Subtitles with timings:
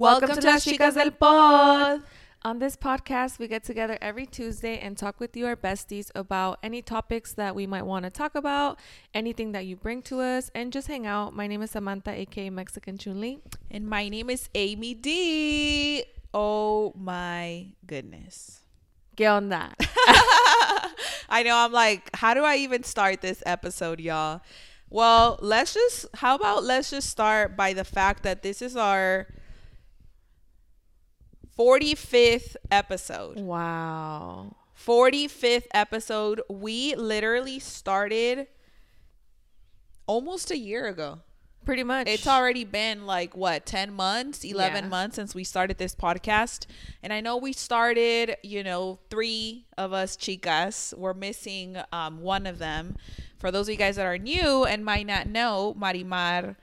[0.00, 2.02] Welcome, to Las Chicas del Pod.
[2.42, 6.60] On this podcast, we get together every Tuesday and talk with you, our besties, about
[6.62, 8.78] any topics that we might want to talk about,
[9.12, 11.34] anything that you bring to us, and just hang out.
[11.34, 13.40] My name is Samantha, aka Mexican Chunli.
[13.72, 16.04] And my name is Amy D.
[16.32, 18.60] Oh my goodness.
[19.16, 19.72] ¿Qué onda?
[21.28, 24.42] I know I'm like, how do I even start this episode, y'all?
[24.90, 29.26] Well, let's just how about let's just start by the fact that this is our
[31.58, 33.40] 45th episode.
[33.40, 34.54] Wow.
[34.86, 36.40] 45th episode.
[36.48, 38.46] We literally started
[40.06, 41.20] almost a year ago.
[41.64, 42.06] Pretty much.
[42.08, 44.88] It's already been like what, 10 months, 11 Yeah.
[44.88, 46.66] months since we started this podcast.
[47.02, 50.96] And I know we started, you know, three of us chicas.
[50.96, 52.96] We're missing um, one of them.
[53.38, 56.56] For those of you guys that are new and might not know, Marimar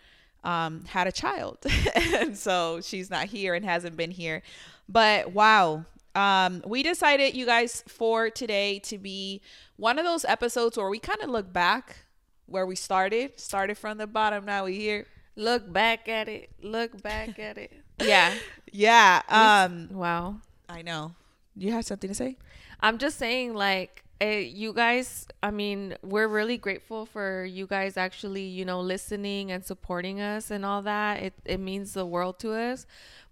[0.43, 1.59] um, had a child.
[1.95, 4.41] and so she's not here and hasn't been here.
[4.87, 5.85] But wow.
[6.13, 9.41] Um, we decided, you guys, for today to be
[9.75, 12.05] one of those episodes where we kind of look back
[12.45, 14.45] where we started, started from the bottom.
[14.45, 15.07] Now we here.
[15.35, 16.51] Look back at it.
[16.61, 17.71] Look back at it.
[18.01, 18.33] Yeah.
[18.71, 19.21] Yeah.
[19.29, 20.37] Um, Wow.
[20.69, 21.15] I know.
[21.55, 22.37] You have something to say?
[22.81, 27.97] I'm just saying, like, eh, you guys, I mean, we're really grateful for you guys
[27.97, 31.21] actually, you know, listening and supporting us and all that.
[31.21, 32.85] It, it means the world to us.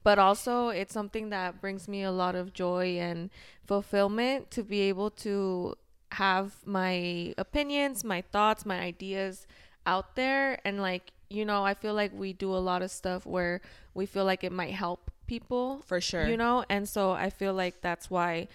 [0.03, 3.29] But also, it's something that brings me a lot of joy and
[3.65, 5.75] fulfillment to be able to
[6.11, 9.47] have my opinions, my thoughts, my ideas
[9.85, 10.59] out there.
[10.65, 13.61] And, like, you know, I feel like we do a lot of stuff where
[13.93, 16.27] we feel like it might help people For sure.
[16.27, 18.47] you know and so i feel like that's why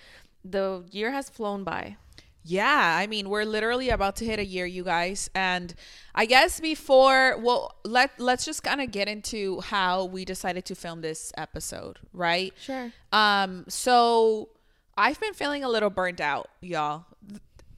[0.45, 1.97] the year has flown by
[2.45, 5.29] Yeah, I mean, we're literally about to hit a year, you guys.
[5.35, 5.75] And
[6.15, 10.75] I guess before, well, let let's just kind of get into how we decided to
[10.75, 12.55] film this episode, right?
[12.59, 14.49] sure Um, so
[14.97, 17.05] I've been feeling a little burnt out, y'all.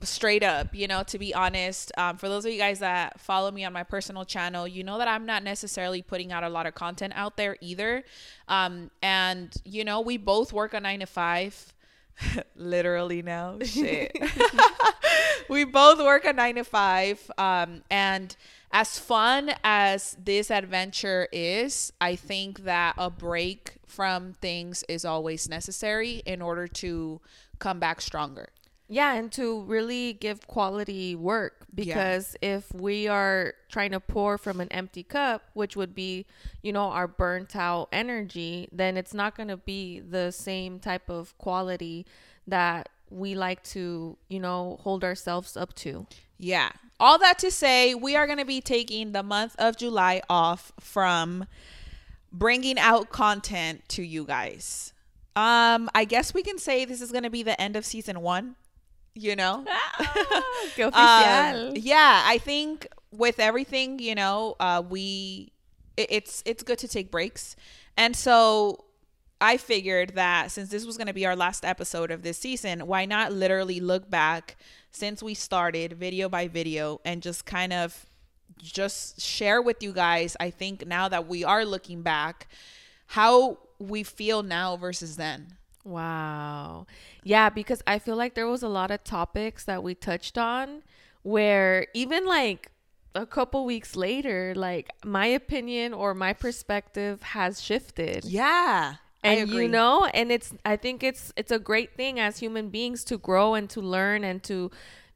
[0.03, 1.93] Straight up, you know, to be honest.
[1.99, 4.97] Um, for those of you guys that follow me on my personal channel, you know
[4.97, 8.05] that I'm not necessarily putting out a lot of content out there either.
[8.49, 11.75] Um, and you know, we both work a nine to five.
[12.57, 13.59] Literally now.
[13.63, 14.17] Shit.
[15.49, 17.31] we both work a nine to five.
[17.39, 18.37] Um, and
[18.73, 25.49] as fun as this adventure is, I think that a break from things is always
[25.49, 27.21] necessary in order to
[27.59, 28.51] come back stronger.
[28.91, 34.61] Yeah and to really give quality work because if we are trying to pour from
[34.61, 36.27] an empty cup which would be
[36.63, 41.09] you know our burnt out energy then it's not going to be the same type
[41.09, 42.05] of quality
[42.47, 46.07] that we like to you know hold ourselves up to
[46.39, 46.71] Yeah.
[46.99, 50.73] All that to say, we are going to be taking the month of July off
[50.81, 51.47] from
[52.33, 54.93] bringing out content to you guys.
[55.37, 58.21] Um, I guess we can say this is going to be the end of season
[58.21, 58.57] 1,
[59.15, 59.65] you know.
[60.77, 65.53] Que Um, yeah, I think with everything, you know, uh, we
[65.97, 67.57] it, it's it's good to take breaks,
[67.97, 68.85] and so
[69.41, 72.87] I figured that since this was going to be our last episode of this season,
[72.87, 74.57] why not literally look back
[74.93, 78.07] since we started video by video and just kind of
[78.59, 80.37] just share with you guys.
[80.39, 82.49] I think now that we are looking back,
[83.07, 85.57] how we feel now versus then.
[85.85, 86.87] Wow.
[87.25, 90.83] Yeah, because I feel like there was a lot of topics that we touched on
[91.23, 92.71] where even like
[93.15, 98.25] a couple weeks later, like my opinion or my perspective has shifted.
[98.25, 98.97] Yeah.
[99.23, 103.05] And you know, and it's I think it's it's a great thing as human beings
[103.05, 104.71] to grow and to learn and to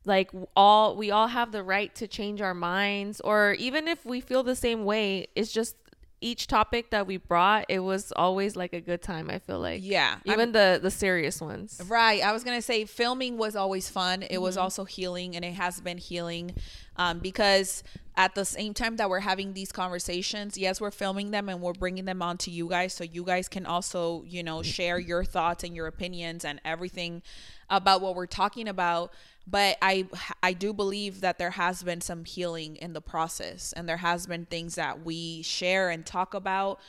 [0.04, 4.20] like all we all have the right to change our minds or even if we
[4.20, 5.76] feel the same way, it's just
[6.24, 9.80] each topic that we brought, it was always like a good time, I feel like.
[9.84, 10.12] Yeah.
[10.26, 11.80] I'm- Even the the serious ones.
[11.86, 12.22] Right.
[12.22, 14.22] I was gonna say filming was always fun.
[14.22, 14.42] It Mm-hmm.
[14.42, 16.54] was also healing, and it has been healing,
[16.96, 17.82] um, because
[18.16, 21.72] at the same time that we're having these conversations, yes, we're filming them and we're
[21.72, 25.24] bringing them on to you guys, so you guys can also, you know, share your
[25.24, 27.22] thoughts and your opinions and everything
[27.68, 29.12] about what we're talking about.
[29.46, 30.06] But I,
[30.42, 34.26] I do believe that there has been some healing in the process, and there has
[34.26, 36.80] been things that we share and talk about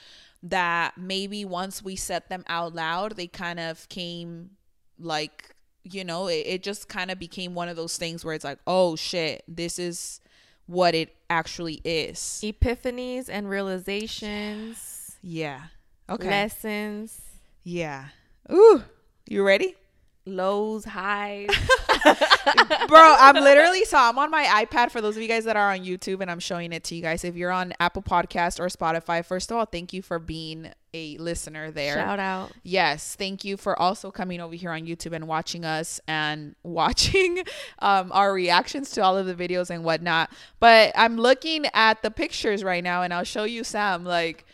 [0.44, 4.52] that maybe once we said them out loud, they kind of came
[5.00, 5.55] like
[5.90, 8.60] you know it, it just kind of became one of those things where it's like
[8.68, 10.20] oh shit this is
[10.68, 12.42] what it actually is.
[12.44, 15.62] Epiphanies and realizations, yeah.
[16.10, 16.28] Okay.
[16.28, 17.22] Lessons.
[17.64, 18.06] yeah.
[18.52, 18.84] Ooh
[19.28, 19.76] you ready
[20.26, 21.50] lows, highs.
[22.88, 25.72] Bro, I'm literally so I'm on my iPad for those of you guys that are
[25.72, 27.24] on YouTube and I'm showing it to you guys.
[27.24, 31.18] If you're on Apple Podcast or Spotify, first of all, thank you for being a
[31.18, 31.96] listener there.
[31.96, 32.52] Shout out.
[32.64, 37.44] Yes, thank you for also coming over here on YouTube and watching us and watching
[37.80, 40.32] um, our reactions to all of the videos and whatnot.
[40.60, 44.06] But I'm looking at the pictures right now and I'll show you Sam.
[44.06, 44.46] Like,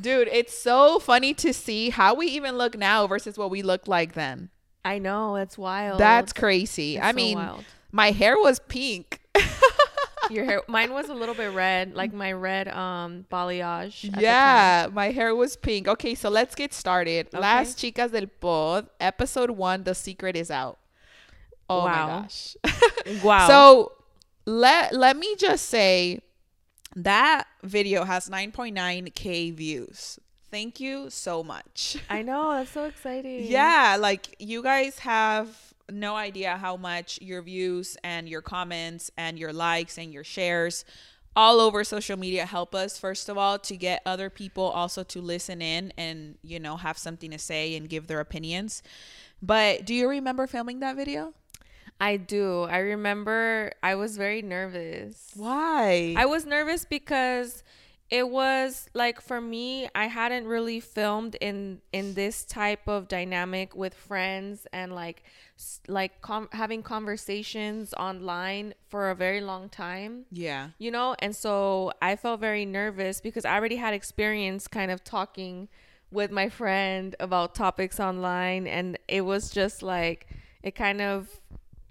[0.00, 3.88] dude, it's so funny to see how we even look now versus what we looked
[3.88, 4.50] like then.
[4.84, 5.98] I know it's wild.
[6.00, 6.96] That's crazy.
[6.96, 7.64] It's I so mean, wild.
[7.92, 9.20] my hair was pink.
[10.30, 10.62] your hair.
[10.68, 14.04] Mine was a little bit red, like my red um balayage.
[14.04, 14.22] at the time.
[14.22, 15.88] Yeah, my hair was pink.
[15.88, 17.28] Okay, so let's get started.
[17.28, 17.38] Okay.
[17.38, 20.78] Las Chicas del Pod, episode one, The Secret is Out.
[21.70, 21.84] Oh Wow.
[21.86, 22.56] my gosh.
[23.22, 23.46] Wow.
[23.48, 23.92] So
[24.46, 26.20] let let me just say
[26.96, 30.18] that video has 9.9k views.
[30.50, 31.98] Thank you so much.
[32.08, 33.44] I know that's so exciting.
[33.44, 35.48] Yeah, like you guys have
[35.90, 40.84] no idea how much your views and your comments and your likes and your shares
[41.36, 45.20] all over social media help us first of all to get other people also to
[45.20, 48.82] listen in and you know have something to say and give their opinions.
[49.40, 51.32] But do you remember filming that video?
[52.00, 52.62] I do.
[52.62, 55.30] I remember I was very nervous.
[55.34, 56.14] Why?
[56.16, 57.62] I was nervous because
[58.10, 63.76] it was like for me I hadn't really filmed in in this type of dynamic
[63.76, 65.22] with friends and like
[65.88, 70.24] like com- having conversations online for a very long time.
[70.30, 70.70] yeah.
[70.78, 75.02] You know, and so I felt very nervous because I already had experience kind of
[75.04, 75.68] talking
[76.10, 80.26] with my friend about topics online and it was just like
[80.62, 81.28] it kind of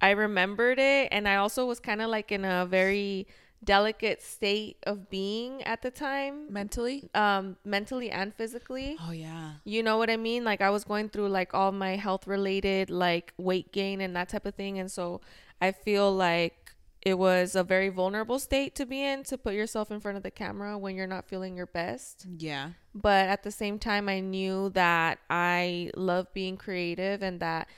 [0.02, 3.28] I remembered it and I also was kind of like in a very
[3.64, 7.10] delicate state of being at the time Mentally?
[7.16, 9.54] um mentally and physically Oh yeah.
[9.66, 10.44] you know what I mean?
[10.44, 14.30] Like I was going through like all my health related like weight gain and that
[14.30, 15.22] type of thing and so
[15.60, 19.92] I feel like it was a very vulnerable state to be in to put yourself
[19.92, 22.26] in front of the camera when you're not feeling your best.
[22.38, 22.72] Yeah.
[22.94, 27.70] But at the same time I knew that I love being creative and that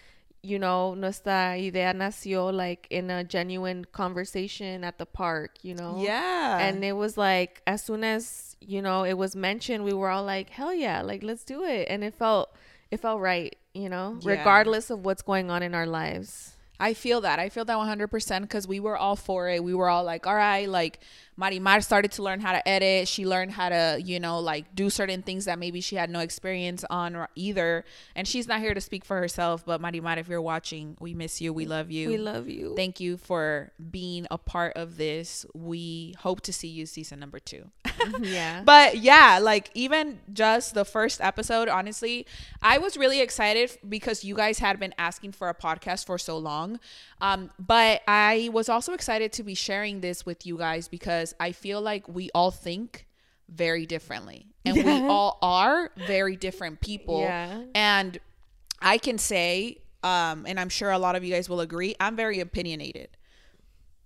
[0.41, 5.97] you know, nuestra idea nació like in a genuine conversation at the park, you know?
[6.01, 6.57] Yeah.
[6.59, 10.23] and it was like as soon as you know it was mentioned we were all
[10.23, 12.49] like hell yeah like let's do it and it felt
[12.91, 14.31] it felt right you know Yeah.
[14.31, 17.39] regardless of what's going on in our lives I feel that.
[17.39, 19.61] I feel that 100% because we were all for it.
[19.61, 21.01] We were all like, all right, like
[21.39, 23.07] Marimar started to learn how to edit.
[23.07, 26.19] She learned how to, you know, like do certain things that maybe she had no
[26.19, 27.85] experience on either.
[28.15, 31.39] And she's not here to speak for herself, but Marimar, if you're watching, we miss
[31.39, 31.53] you.
[31.53, 32.09] We love you.
[32.09, 35.45] we love you Thank you for being a part of this.
[35.53, 37.69] We hope to see you season number two.
[38.19, 42.25] yeah But yeah, like even just the first episode, honestly,
[42.61, 46.37] I was really excited because you guys had been asking for a podcast for so
[46.37, 46.79] long.
[47.21, 51.51] Um, but I was also excited to be sharing this with you guys because I
[51.51, 53.07] feel like we all think
[53.49, 57.21] very differently and we all are very different people.
[57.21, 57.63] Yeah.
[57.73, 58.17] And
[58.81, 62.15] I can say, um, and I'm sure a lot of you guys will agree, I'm
[62.15, 63.09] very opinionated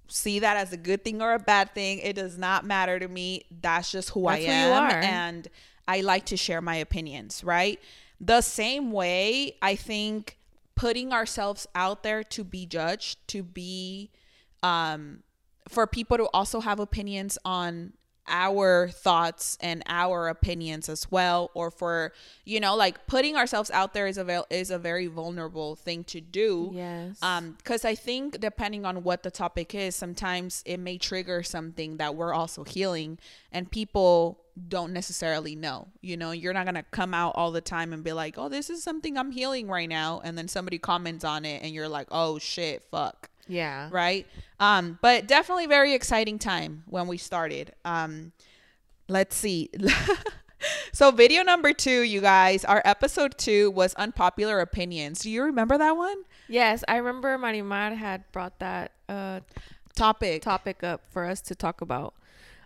[0.08, 2.00] see that as a good thing or a bad thing.
[2.00, 3.46] It does not matter to me.
[3.62, 4.84] That's just who I That's who you am.
[4.84, 5.00] are.
[5.02, 5.48] And
[5.88, 7.80] I like to share my opinions, right?
[8.22, 10.38] The same way, I think
[10.76, 14.12] putting ourselves out there to be judged, to be,
[14.62, 15.24] um,
[15.70, 17.94] for people to also have opinions on
[18.28, 22.14] our thoughts and our opinions as well or for
[22.46, 26.22] you know like putting ourselves out there is a is a very vulnerable thing to
[26.22, 26.72] do.
[26.74, 27.22] Yes.
[27.22, 31.98] Um because i think depending on what the topic is sometimes it may trigger something
[31.98, 33.20] that we're also healing
[33.52, 36.32] and people don't necessarily know you know?
[36.32, 39.18] You're not gonna come out all the time and be like oh this is something
[39.18, 42.84] i'm healing right now and then somebody comments on it and you're like oh shit
[42.90, 43.90] fuck yeah.
[43.92, 44.28] Right?
[44.60, 47.74] Um but definitely very exciting time when we started.
[47.86, 48.32] Um
[49.08, 49.70] let's see.
[50.94, 55.20] So video number two you guys our episode two was unpopular opinions.
[55.20, 56.24] Do you remember that one?
[56.48, 59.42] Yes i remember marimar had brought that uh
[59.96, 60.42] topic.
[60.42, 62.14] topic up for us to talk about.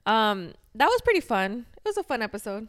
[0.05, 1.65] Um that was pretty fun.
[1.77, 2.67] It was a fun episode.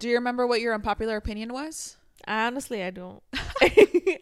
[0.00, 1.96] Do you remember what your unpopular opinion was?
[2.26, 3.22] Honestly i don't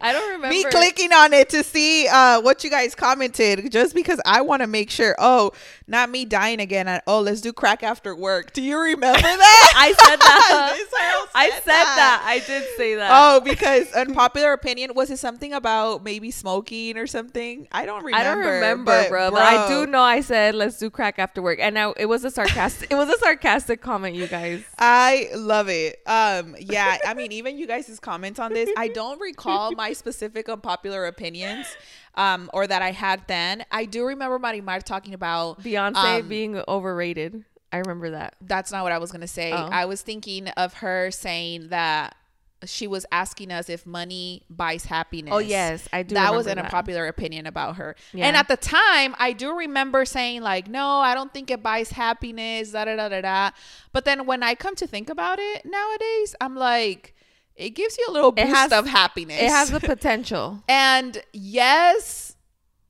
[0.01, 3.95] i don't remember me clicking on it to see uh what you guys commented just
[3.95, 5.53] because i want to make sure oh
[5.87, 9.73] not me dying again and, oh let's do crack after work do you remember that
[9.77, 15.11] i said that i said that i did say that Oh, because unpopular opinion was
[15.11, 17.67] it something about maybe smoking or something?
[17.73, 18.17] I don't remember.
[18.19, 21.41] I don't remember, but bro, But I do know I said let's do crack after
[21.41, 22.91] work, and now it was a sarcastic.
[22.91, 24.63] it was a sarcastic comment, you guys.
[24.79, 26.01] I love it.
[26.07, 26.99] Um, yeah.
[27.07, 31.67] I mean, even you guys' comments on this, I don't recall my specific unpopular opinions
[32.15, 33.65] um, or that I had then.
[33.71, 37.45] I do remember Marimar talking about Beyonce um, being overrated.
[37.73, 38.37] I remember that.
[38.41, 39.53] That's not what I was going to say.
[39.53, 39.69] Oh.
[39.71, 42.17] I was thinking of her saying that
[42.65, 45.33] she was asking us if money buys happiness.
[45.35, 46.15] Oh yes, I do.
[46.15, 46.67] that was an that.
[46.67, 47.97] unpopular opinion about her.
[48.13, 48.27] Yeah.
[48.27, 51.91] And at the time, I do remember saying like, "No, I don't think it buys
[51.91, 53.51] happiness." Da da da da da.
[53.93, 57.15] But then when I come to think about it nowadays, I'm like,
[57.57, 59.41] it gives you a little boost has- of happiness.
[59.41, 60.63] It has the potential.
[60.69, 62.37] and yes,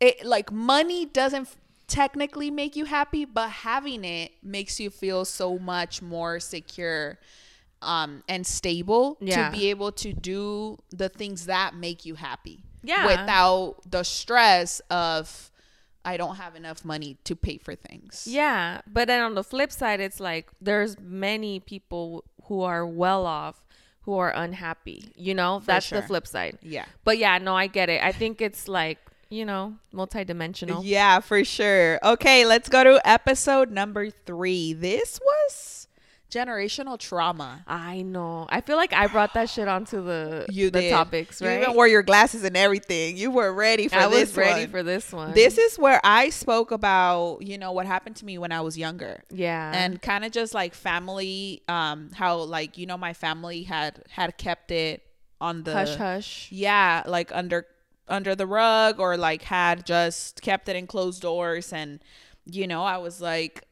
[0.01, 1.57] it like money doesn't f-
[1.87, 7.19] technically make you happy, but having it makes you feel so much more secure
[7.83, 9.51] um and stable Yeah.
[9.51, 13.07] to be able to do the things that make you happy Yeah.
[13.07, 15.51] without the stress of
[16.05, 18.27] I don't have enough money to pay for things.
[18.31, 23.27] Yeah, but then on the flip side, it's like there's many people who are well
[23.27, 23.66] off
[24.07, 25.05] who are unhappy.
[25.17, 26.01] You know, that's sure.
[26.01, 26.57] the flip side.
[26.63, 26.87] Yeah.
[27.05, 28.03] But yeah, no, I get it.
[28.03, 28.99] I think it's like
[29.29, 30.83] you know, multidimensional.
[30.85, 31.99] Yeah, for sure.
[32.03, 34.73] Okay, let's go to episode number 3.
[34.75, 35.86] This was
[36.31, 37.63] generational trauma.
[37.67, 38.47] I know.
[38.49, 40.91] I feel like I brought that shit onto the You the did.
[40.91, 41.63] topics, You right?
[41.63, 43.17] even wore your glasses and everything.
[43.17, 44.71] You were ready for I this was ready one.
[44.71, 45.35] for this one.
[45.35, 48.77] This is where I spoke about, you know, what happened to me when I was
[48.77, 49.23] younger.
[49.31, 54.03] yeah, And kind of just like family um how like you know my family had
[54.11, 55.03] had kept it
[55.41, 56.49] on the hush hush.
[56.51, 57.67] yeah, like under
[58.09, 62.01] under the rug or like had just kept it in closed doors and
[62.45, 63.65] you know, I was like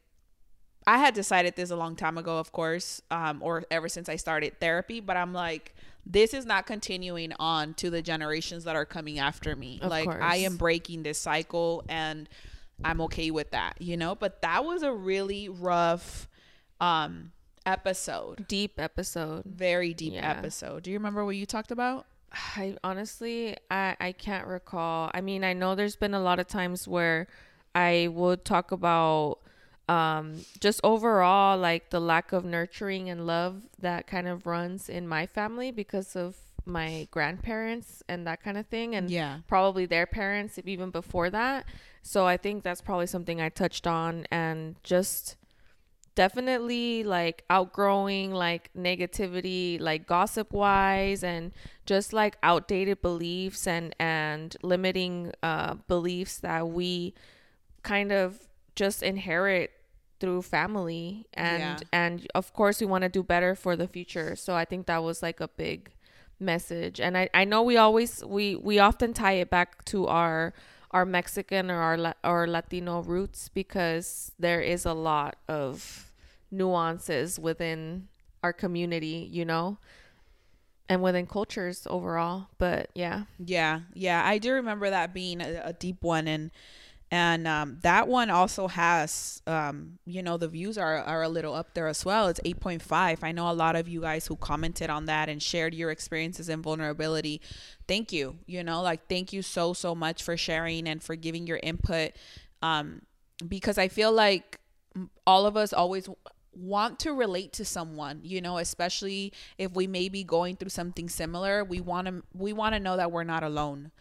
[0.87, 4.15] I had decided this a long time ago, of course, um, or ever since I
[4.17, 5.73] started therapy, but I'm like,
[6.05, 9.79] this is not continuing on to the generations that are coming after me.
[9.81, 10.19] Of like, course.
[10.21, 12.29] I am breaking this cycle and
[12.83, 14.13] I'm okay with that, you know?
[14.13, 16.27] But that was a really rough
[16.79, 17.31] um,
[17.65, 19.43] episode, Deep episode.
[19.45, 20.29] very deep Yeah.
[20.37, 20.83] episode.
[20.83, 22.05] Do you remember what you talked about?
[22.55, 25.09] I honestly I I can't recall.
[25.13, 27.27] I mean, I know there's been a lot of times where
[27.73, 29.39] I would talk about
[29.87, 35.07] um just overall like the lack of nurturing and love that kind of runs in
[35.07, 39.39] my family because of my grandparents and that kind of thing and Yeah.
[39.47, 41.65] probably their parents even before that.
[42.01, 45.35] So I think that's probably something I touched on and just
[46.15, 51.51] definitely like outgrowing like negativity like gossip wise and
[51.85, 57.13] just like outdated beliefs and and limiting uh beliefs that we
[57.83, 59.71] kind of just inherit
[60.19, 61.77] through family and Yeah.
[61.91, 64.35] and of course we want to do better for the future.
[64.35, 65.91] So i think that was like a big
[66.39, 66.99] message.
[66.99, 70.53] And i i know we always we we often tie it back to our
[70.91, 76.11] our mexican or our or latino roots because there is a lot of
[76.51, 78.07] nuances within
[78.43, 79.77] our community you know
[80.87, 82.47] and within cultures overall.
[82.57, 83.23] But yeah.
[83.43, 86.51] Yeah, yeah, I do remember that being a, a deep one, and
[87.11, 91.53] and um, that one also has, um, you know, the views are are a little
[91.53, 92.27] up there as well.
[92.27, 93.23] It's eight point five.
[93.23, 96.49] I know a lot of you guys who commented on that and shared your experiences
[96.49, 97.41] and vulnerability.
[97.87, 98.37] Thank you.
[98.47, 102.13] You know, like thank you so so much for sharing and for giving your input,
[102.63, 103.03] um,
[103.47, 104.59] because I feel like
[105.27, 106.09] all of us always
[106.53, 111.09] want to relate to someone you know especially if we may be going through something
[111.09, 113.91] similar we want to we want to know that we're not alone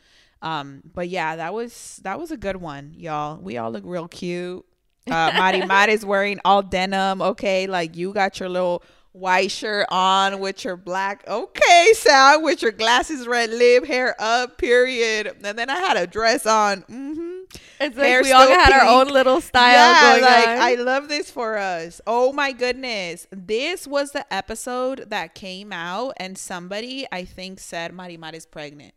[0.45, 4.07] um but yeah that was that was a good one y'all we all look real
[4.07, 4.65] cute
[5.11, 8.83] uh Mari Mari is wearing all denim okay like you got your little
[9.13, 14.59] white shirt on with your black okay Sal with your glasses red lip hair up
[14.59, 17.35] period and then I had a dress on mm-hmm
[17.81, 20.59] it's Hair like we all had our own little style going like on.
[20.59, 22.01] I love this for us.
[22.07, 23.27] Oh my goodness.
[23.31, 28.95] This was the episode that came out and somebody I think said Marimar is pregnant.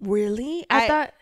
[0.00, 1.14] Really I, I- thought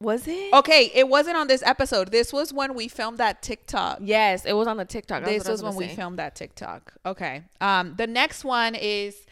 [0.00, 2.10] was it Okay, it wasn't on this episode.
[2.10, 4.00] This was when we filmed that TikTok.
[4.02, 5.22] Yes, it was on the TikTok.
[5.24, 6.92] That's This I was when gonna we filmed that TikTok.
[7.06, 7.42] Okay.
[7.60, 9.24] Um the next one is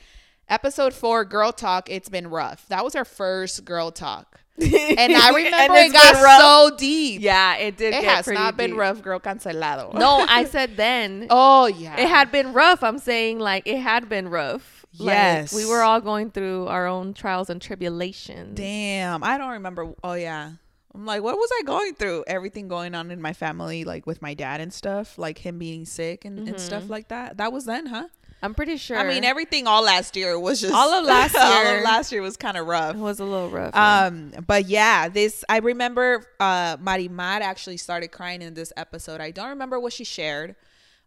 [0.48, 2.66] episode 4 girl talk it's been rough.
[2.68, 4.40] That was our first girl talk.
[4.58, 6.40] And I remember it's it got rough.
[6.40, 7.20] so deep.
[7.22, 7.94] Yeah, it did.
[7.94, 9.92] It has not been rough, girl cancelado.
[9.94, 11.26] No, I said then.
[11.28, 11.98] Oh yeah.
[12.00, 12.82] It had been rough.
[12.82, 14.81] I'm saying like it had been rough.
[14.98, 15.54] Like, Yes.
[15.54, 18.56] we were all going through our own trials and tribulations.
[18.56, 19.94] Damn, I don't remember.
[20.04, 20.52] Oh yeah,
[20.94, 22.24] I'm like, what was I going through?
[22.26, 25.84] Everything going on in my family, like with my dad and stuff, like him being
[25.86, 27.38] sick and, and stuff like that.
[27.38, 28.08] That was then, huh?
[28.44, 28.98] I'm pretty sure.
[28.98, 31.42] I mean, everything all last year was just All of last year.
[31.44, 32.96] all of last year was kind of rough.
[32.96, 33.70] it was a little rough.
[33.72, 34.06] yeah.
[34.06, 36.26] Um, but yeah, this I remember.
[36.40, 39.20] Uh, Marimar actually started crying in this episode.
[39.20, 40.56] I don't remember what she shared.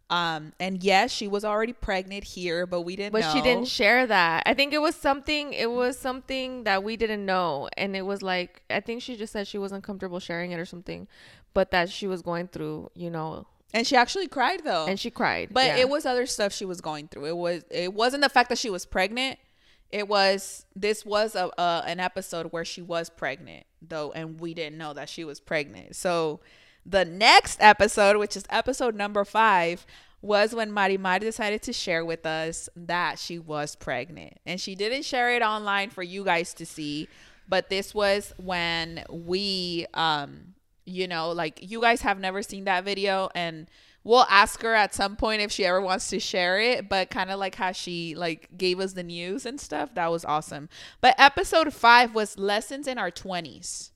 [0.08, 3.32] Um, and yes, she was already pregnant here, but we didn't but know.
[3.32, 4.44] she didn't share that.
[4.46, 5.52] I think it was something.
[5.52, 9.32] It was something that we didn't know, and it was like I think she just
[9.32, 11.08] said she wasn't comfortable sharing it or something,
[11.54, 14.86] but that she was going through, you know, and she actually cried though.
[14.86, 15.48] and she cried.
[15.50, 15.76] But yeah.
[15.78, 17.26] it was other stuff she was going through.
[17.26, 19.38] It was it wasn't the fact that she was pregnant.
[19.90, 24.54] It was this was a, a an episode where she was pregnant though, and we
[24.54, 25.96] didn't know that she was pregnant.
[25.96, 26.40] So
[26.88, 29.86] the next episode, which is episode number five,
[30.22, 35.04] was when Marimar decided to share with us that she was pregnant, and she didn't
[35.04, 37.08] share it online for you guys to see.
[37.48, 42.84] But this was when we, um, you know, like you guys have never seen that
[42.84, 43.68] video, and
[44.06, 47.28] we'll ask her at some point if she ever wants to share it but kind
[47.28, 50.68] of like how she like gave us the news and stuff that was awesome
[51.00, 53.90] but episode five was lessons in our 20s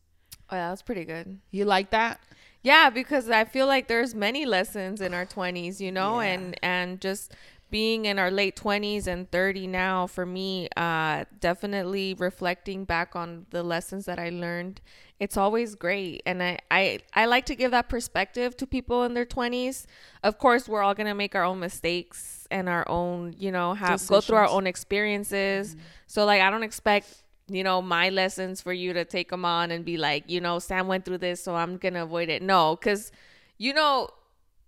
[0.51, 1.39] oh, yeah, that was pretty good.
[1.53, 2.21] you like that
[2.63, 6.27] Yeah, because I feel like there's many lessons in our 20s, you know, Yeah.
[6.33, 7.33] and and just
[7.71, 13.47] being in our late 20s and 30 now for me uh definitely reflecting back on
[13.51, 14.81] the lessons that I learned.
[15.21, 19.15] It's always great and I I I like to give that perspective to people in
[19.15, 19.87] their 20s.
[20.25, 23.75] Of course, we're all going to make our own mistakes and our own, you know,
[23.75, 25.77] have go through our own experiences.
[26.09, 29.71] So like I don't expect you know my lessons for you to take them on
[29.71, 32.43] and be like you know sam went through this so i'm gonna avoid it.
[32.43, 33.13] No because
[33.59, 34.09] you know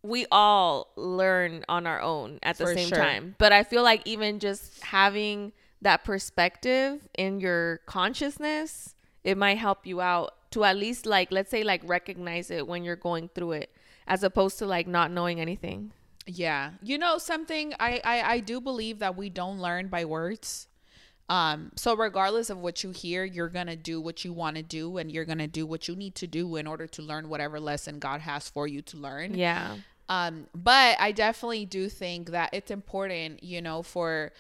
[0.02, 2.98] we all learn on our own at the For same sure.
[2.98, 3.34] time.
[3.38, 9.86] But i feel like even just having that perspective in your consciousness it might help
[9.86, 13.52] you out to at least like let's say like recognize it when you're going through
[13.52, 13.70] it
[14.06, 15.92] as opposed to like not knowing anything.
[16.26, 16.72] Yeah.
[16.82, 20.68] You know something I, I i do believe that we don't learn by words
[21.28, 24.98] um so regardless of what you hear you're gonna do what you want to do
[24.98, 27.98] and you're gonna do what you need to do in order to learn whatever lesson
[27.98, 29.34] god has for you to learn.
[29.34, 29.76] Yeah.
[30.08, 34.32] Um, but I definitely do think that it's important, you know, for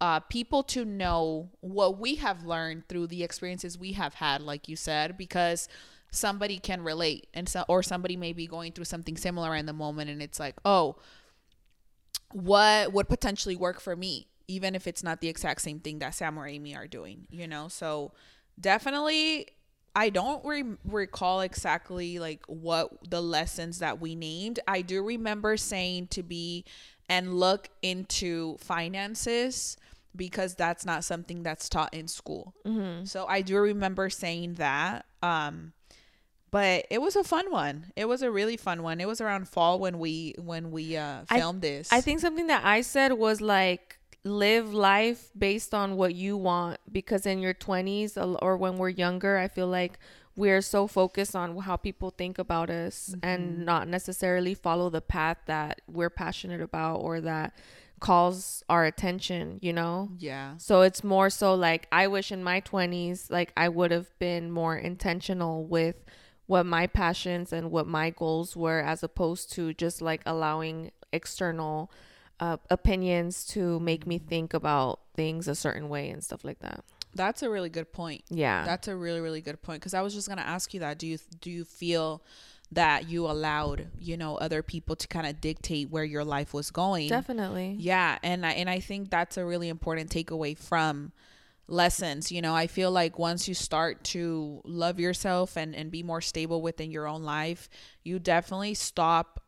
[0.00, 4.68] uh, people to know what we have learned through the experiences we have had, like
[4.68, 5.68] you said, because
[6.10, 9.74] somebody can relate, and so or somebody may be going through something similar in the
[9.74, 10.96] moment, and it's like, oh,
[12.32, 16.14] what would potentially work for me, even if it's not the exact same thing that
[16.14, 17.68] Sam or Amy are doing, you know?
[17.68, 18.12] So
[18.60, 19.46] definitely
[19.94, 24.60] I don't re- recall exactly like what the lessons that we named.
[24.68, 26.64] I do remember saying to be
[27.08, 29.76] and look into finances
[30.14, 32.54] because that's not something that's taught in school.
[33.04, 35.06] So I do remember saying that.
[35.22, 35.72] Um,
[36.52, 37.92] but it was a fun one.
[37.94, 39.00] It was a really fun one.
[39.00, 41.92] It was around fall when we when we uh, I- filmed this.
[41.92, 46.78] I think something that I said was like live life based on what you want
[46.90, 49.98] because in your 20s or when we're younger, I feel like
[50.36, 53.64] we're so focused on how people think about us and mm-hmm.
[53.64, 57.54] not necessarily follow the path that we're passionate about or that
[57.98, 60.08] calls our attention, you know?
[60.18, 60.54] yeah.
[60.56, 64.50] So it's more so like I wish in my 20s like I would have been
[64.50, 65.96] more intentional with
[66.46, 71.90] what my passions and what my goals were as opposed to just like allowing external
[72.40, 76.82] uh, opinions to make me think about things a certain way and stuff like that.
[77.14, 78.22] That's a really good point.
[78.30, 78.64] Yeah.
[78.64, 80.98] That's a really really good point because I was just gonna ask you that.
[80.98, 82.22] Do you do you feel
[82.72, 86.70] that you allowed you know other people to kind of dictate where your life was
[86.70, 87.08] going?
[87.08, 87.76] Definitely.
[87.78, 91.12] Yeah, and I, and I think that's a really important takeaway from
[91.66, 92.30] lessons.
[92.30, 96.20] You know, I feel like once you start to love yourself and and be more
[96.20, 97.68] stable within your own life,
[98.04, 99.40] you definitely stop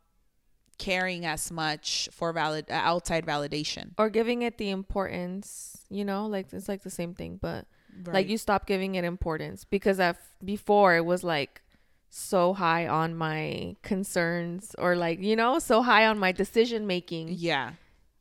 [0.83, 3.91] caring as much for valid uh, outside validation.
[3.99, 7.67] Or giving it the importance, you know, like it's like the same thing, but
[8.05, 8.15] Right.
[8.15, 11.61] like you stop giving it importance because I've, before it was like
[12.09, 17.29] so high on my concerns or like you know so high on my decision making
[17.31, 17.73] yeah,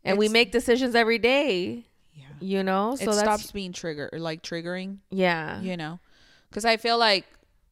[0.03, 2.25] and we make decisions every day yeah.
[2.39, 4.97] you know it so that's stops being trigger like triggering.
[5.09, 5.99] yeah you know
[6.49, 7.25] because i feel like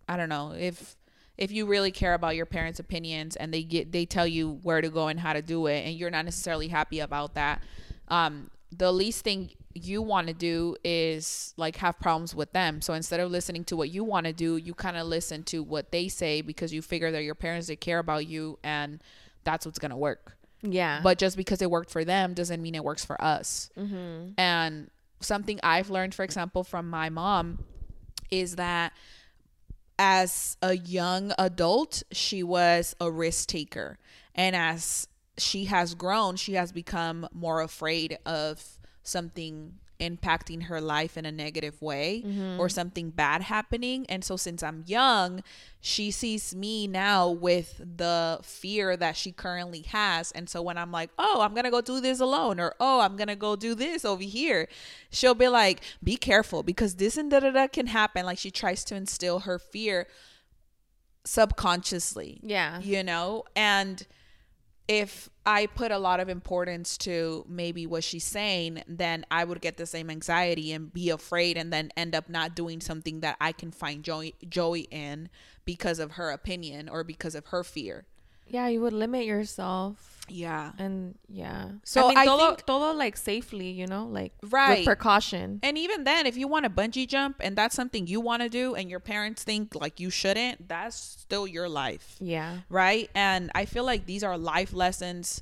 [0.10, 0.98] i don't know if
[1.40, 4.82] if you really care about your parents opinions and they get they tell you where
[4.82, 7.64] to go and how to do it and you're not necessarily happy about that
[8.10, 12.94] um the least thing you want to do is like have problems with them so
[12.94, 15.92] instead of listening to what you want to do you kind of listen to what
[15.92, 19.02] they say because you figure that your parents they care about you and
[19.46, 22.84] that's what's gonna work yeah but just because it worked for them doesn't mean it
[22.84, 23.70] works for us.
[23.78, 24.32] mm-hmm.
[24.38, 24.90] And
[25.22, 27.64] something I've learned, for example, from my mom
[28.32, 28.94] is that
[30.00, 34.00] as a young adult, she was a risk taker.
[34.34, 41.18] And as she has grown, she has become more afraid of something impacting her life
[41.18, 42.60] in a negative way Mm-hmm.
[42.60, 44.06] or something bad happening.
[44.10, 45.44] And so since I'm young,
[45.82, 50.32] she sees me now with the fear that she currently has.
[50.32, 53.00] And so when I'm like, oh, I'm going to go do this alone, or oh,
[53.02, 54.68] I'm going to go do this over here,
[55.12, 58.26] she'll be like, be careful because this and da da da can happen.
[58.26, 60.08] Like she tries to instill her fear
[61.26, 62.80] subconsciously Yeah.
[62.80, 64.08] you know and
[64.90, 69.62] if i put a lot of importance to maybe what she's saying then i would
[69.62, 73.38] get the same anxiety and be afraid and then end up not doing something that
[73.40, 75.30] i can find joy joy in
[75.64, 78.06] because of her opinion or because of her fear
[78.50, 80.16] Yeah, you would limit yourself.
[80.32, 81.70] yeah And yeah.
[81.84, 84.80] So I mean, I todo, think- todo like safely, you know, like Right.
[84.80, 85.60] with precaution.
[85.64, 88.50] and even then if you want to bungee jump and that's something you want to
[88.50, 92.60] do and your parents think like you shouldn't that's still your life Yeah.
[92.70, 93.10] right?
[93.16, 95.42] And I feel like these are life lessons.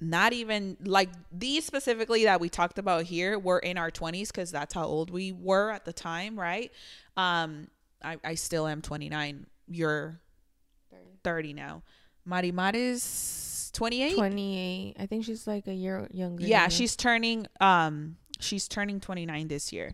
[0.00, 4.50] Not even like these specifically that we talked about here were in our 20s because
[4.50, 6.72] that's how old we were at the time, right?
[7.18, 7.68] Um,
[8.02, 9.46] I, I still am 29.
[9.68, 10.18] You're
[11.22, 11.82] 30 now.
[12.28, 14.14] Marimar is 28.
[14.14, 14.96] 28.
[14.98, 16.44] I think she's like a year younger.
[16.44, 19.92] Yeah, she's turning um she's turning 29 this year.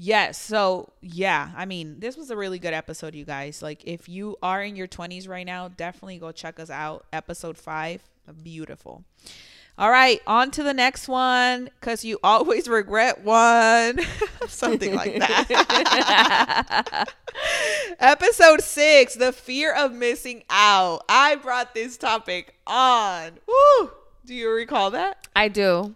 [0.00, 3.62] Yes, so yeah, I mean, this was a really good episode you guys.
[3.62, 7.06] Like if you are in your 20s right now, definitely go check us out.
[7.12, 8.02] Episode 5,
[8.44, 9.02] beautiful.
[9.78, 14.00] All right, on to the next one cuz you always regret one.
[14.48, 17.14] Something like that.
[18.00, 21.04] Episode 6, the fear of missing out.
[21.08, 23.38] I brought this topic on.
[23.46, 23.92] Woo!
[24.26, 25.28] Do you recall that?
[25.36, 25.94] I do.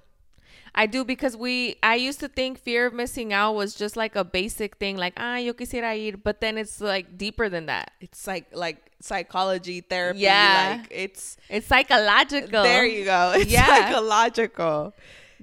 [0.74, 4.16] I do because we I used to think fear of missing out was just like
[4.16, 7.90] a basic thing like ah yo quisiera ir but then it's like deeper than that.
[8.00, 10.78] it's like like psychology therapy Yeah.
[10.80, 12.62] like it's It's psychological.
[12.62, 13.66] there you go it's Yeah.
[13.66, 14.94] psychological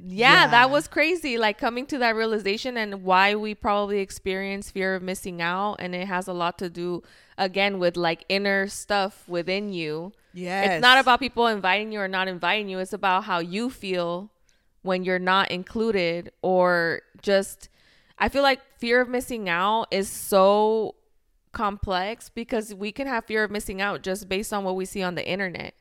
[0.02, 0.48] Yeah, Yeah.
[0.56, 1.38] that was crazy.
[1.38, 5.76] Like coming to that realization and why we probably experience fear of missing out.
[5.84, 7.04] And it has a lot to do,
[7.38, 10.14] again, with like inner stuff within you.
[10.34, 10.64] Yeah.
[10.64, 12.80] It's not about people inviting you or not inviting you.
[12.80, 14.32] It's about how you feel
[14.82, 17.70] when you're not included or just.
[18.22, 20.96] I feel like fear of missing out is so
[21.52, 25.02] complex because we can have fear of missing out just based on what we see
[25.02, 25.74] on the internet.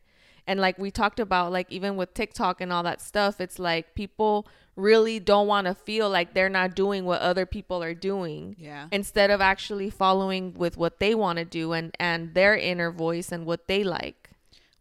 [0.47, 3.95] And like we talked about, like even with TikTok and all that stuff, it's like
[3.95, 8.57] people really don't want to feel like they're not doing what other people are doing.
[8.59, 8.89] Yeah.
[8.91, 13.31] Instead of actually following with what they want to do and and their inner voice
[13.31, 14.28] and what they like.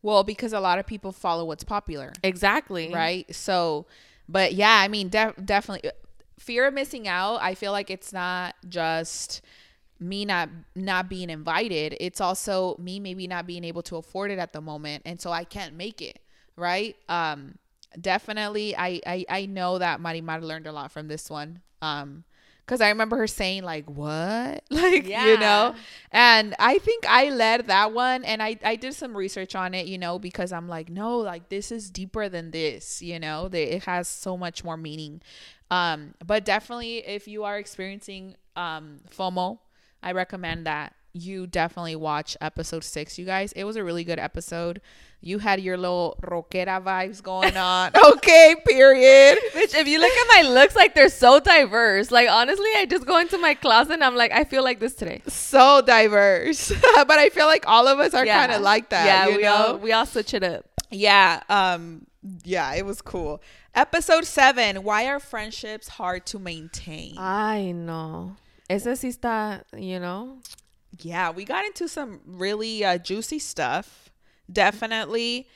[0.02, 2.14] Well because a lot of people follow what's popular.
[2.24, 2.92] Exactly.
[2.94, 3.34] right?
[3.36, 3.86] So
[4.30, 5.90] but yeah i mean def- definitely
[6.38, 9.42] fear of missing out i feel like it's not just
[10.00, 11.98] me not not being invited.
[12.00, 15.32] It's also me maybe not being able to afford it at the moment and so
[15.32, 16.20] i can't make it.
[16.56, 16.96] Right?
[17.10, 17.58] Um
[18.00, 21.62] definitely i i, I know that marimar learned a lot from this one.
[21.82, 22.26] Um
[22.68, 24.64] because i remember her saying like what?
[24.70, 25.74] Like you know?
[26.12, 29.88] And i think i led that one and i i did some research on it
[29.88, 33.48] you know because i'm like no like this is deeper than this you know?
[33.48, 35.22] That it has so much more meaning.
[35.72, 39.60] Um but definitely if you are experiencing um fomo
[40.04, 44.20] i recommend that you definitely watch episode six you guys it was a really good
[44.20, 44.80] episode
[45.20, 50.28] you had your little rockera vibes going on okay period Bitch, if you look at
[50.44, 52.12] my looks, like they're so diverse.
[52.12, 54.94] Like honestly, I just go into my closet and I'm like, I feel like this
[54.94, 55.22] today.
[55.28, 59.36] so diverse but i feel like all of us are kind of like that Yeah,
[59.36, 60.66] we know all we all switch it up.
[60.92, 62.06] yeah um
[62.44, 63.42] yeah it was cool
[63.74, 68.36] episode seven why are friendships hard to maintain I know.
[68.70, 70.40] Ese sí está, you know.
[71.00, 74.10] Yeah we got into some really uh, juicy stuff.
[74.52, 75.48] Definitely.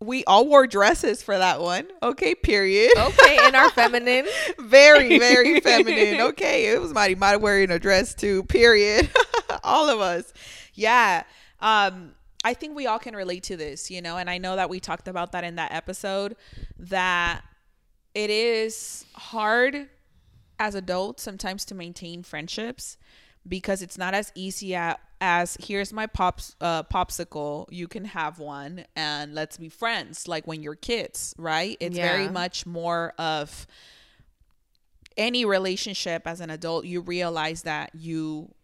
[0.00, 1.88] We all wore dresses for that one.
[2.02, 2.92] Okay period.
[2.96, 4.26] Okay, in our feminine.
[4.58, 6.20] very very feminine.
[6.20, 9.10] Okay it was mighty mighty wearing a dress too period.
[9.64, 10.32] All of us.
[10.74, 11.24] Yeah
[11.60, 12.12] um
[12.44, 14.80] i think we all can relate to this you know and i know that we
[14.80, 16.36] talked about that in that episode
[16.78, 17.42] that
[18.14, 19.88] it is hard
[20.58, 22.96] as adults sometimes to maintain friendships
[23.46, 24.74] because it's not as easy
[25.20, 30.46] as here's my pops uh, popsicle you can have one and let's be friends like
[30.46, 31.76] when you're kids right?
[31.80, 33.66] It's very much more of
[35.16, 38.54] any relationship as an adult you realize that you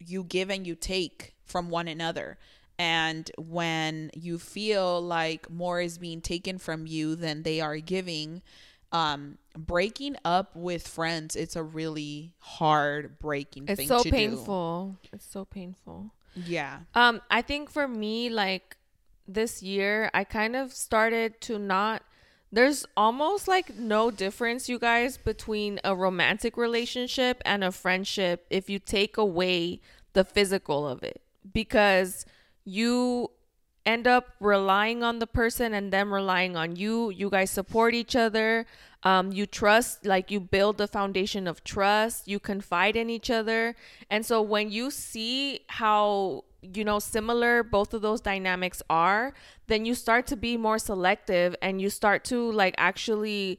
[0.00, 2.38] you give and you take from one another.
[2.78, 8.42] And when you feel like more is being taken from you than they are giving
[8.90, 14.96] um breaking up with friends it's a really hard breaking It's so painful.
[15.12, 16.12] It's so painful.
[16.34, 18.76] yeah Um, I think for me, like
[19.28, 22.02] this year, I kind of started to not
[22.54, 28.68] there's almost like no difference, you guys, between a romantic relationship and a friendship if
[28.68, 29.80] you take away
[30.12, 31.22] the physical of it.
[31.50, 32.26] Because
[32.64, 33.30] you
[33.86, 37.08] end up relying on the person and them relying on you.
[37.10, 38.66] You guys support each other.
[39.04, 42.28] Um, you trust, like you build the foundation of trust.
[42.28, 43.74] You confide in each other.
[44.10, 49.34] And so when you see how you know similar both of those dynamics are
[49.66, 53.58] then you start to be more selective and you start to like actually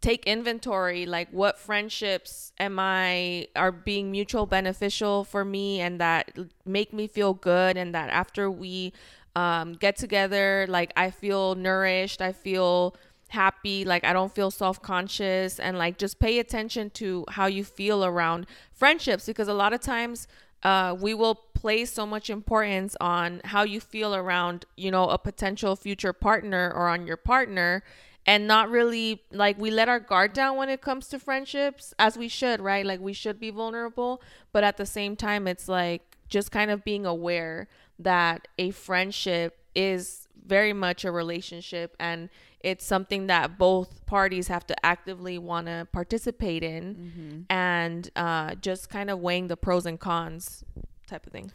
[0.00, 6.30] take inventory like what friendships am i are being mutual beneficial for me and that
[6.64, 8.92] make me feel good and that after we
[9.36, 12.96] um, get together like i feel nourished i feel
[13.42, 18.04] happy like i don't feel self-conscious and like just pay attention to how you feel
[18.04, 20.26] around friendships because a lot of times
[20.64, 25.18] uh, we will place so much importance on how you feel around, you know, a
[25.18, 27.82] potential future partner or on your partner
[28.26, 32.16] and not really like we let our guard down when it comes to friendships as
[32.16, 32.86] we should, right?
[32.86, 36.82] Like we should be vulnerable, but at the same time it's like just kind of
[36.82, 37.68] being aware
[37.98, 42.30] that a friendship is very much a relationship and
[42.64, 47.40] it's something that both parties have to actively want to participate in mm-hmm.
[47.50, 50.64] and uh, just kind of weighing the pros and cons
[51.06, 51.52] type of thing.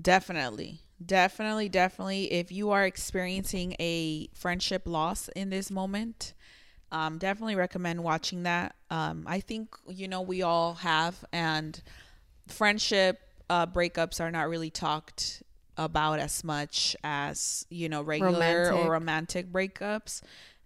[0.00, 0.80] Definitely.
[1.04, 2.32] Definitely definitely.
[2.32, 6.34] If you are experiencing a friendship loss in this moment
[6.90, 8.74] um, definitely recommend watching that.
[8.90, 11.82] Um, i think you know we all have and
[12.46, 15.42] friendship uh, breakups are not really talked
[15.78, 18.74] about as much as you know regular romantic.
[18.74, 19.52] or romantic.
[19.52, 20.20] breakups.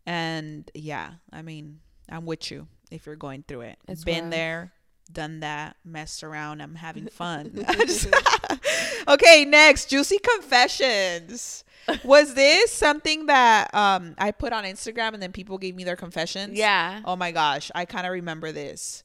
[0.07, 1.79] And yeah i mean
[2.11, 3.79] i'm with you if you're going through it.
[3.87, 4.31] It's been rough.
[4.33, 4.73] there
[5.13, 7.65] done that messed around i'm having fun.
[9.09, 11.65] Okay next juicy confessions.
[12.05, 15.97] Was this something that um i put on instagram and then people gave me their
[15.97, 16.57] confessions?
[16.57, 17.01] Yeah.
[17.05, 19.05] Oh my gosh i kind of remember this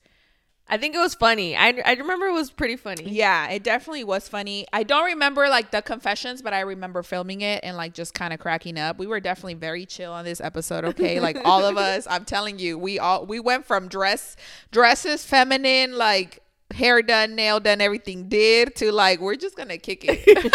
[0.69, 1.55] I think it was funny.
[1.55, 3.09] I, I remember it was pretty funny.
[3.09, 4.65] Yeah, it definitely was funny.
[4.73, 8.33] I don't remember like the confessions, but I remember filming it and like just kind
[8.33, 8.97] of cracking up.
[8.97, 11.19] We were definitely very chill on this episode, okay?
[11.21, 14.35] like all of us, I'm telling you, we all we went from dress
[14.71, 20.03] dresses, feminine, like hair done, nail done, everything did to like we're just gonna kick
[20.05, 20.51] it.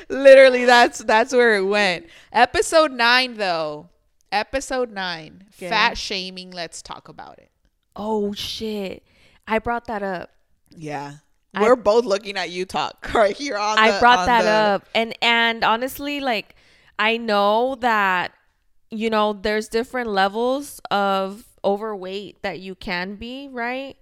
[0.10, 2.08] Literally, that's that's where it went.
[2.30, 3.88] Episode nine, though.
[4.30, 5.70] Episode nine, okay.
[5.70, 6.50] fat shaming.
[6.50, 7.50] Let's talk about it
[7.96, 9.02] oh shit,
[9.46, 10.30] I brought that up.
[10.70, 11.14] Yeah.
[11.58, 14.50] We're I, both looking at you talk right here on I brought that the...
[14.50, 14.88] up.
[14.94, 16.54] And and honestly like
[16.98, 18.32] I know that
[18.90, 23.96] you know there's different levels of overweight that you can be, right?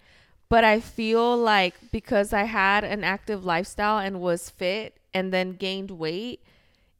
[0.48, 5.52] But I feel like because I had an active lifestyle and was fit and then
[5.52, 6.42] gained weight,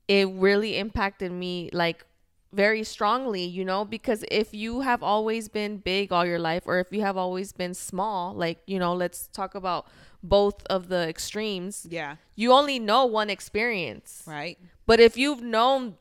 [0.07, 2.05] it really impacted me like
[2.53, 6.79] very strongly, you know, because if you have always been big all your life or
[6.79, 9.87] if you have always been small, like, you know, let's talk about
[10.23, 11.87] both of the extremes.
[11.89, 12.17] Yeah.
[12.35, 14.23] You only know one experience.
[14.27, 14.59] Right.
[14.87, 15.97] But if you've known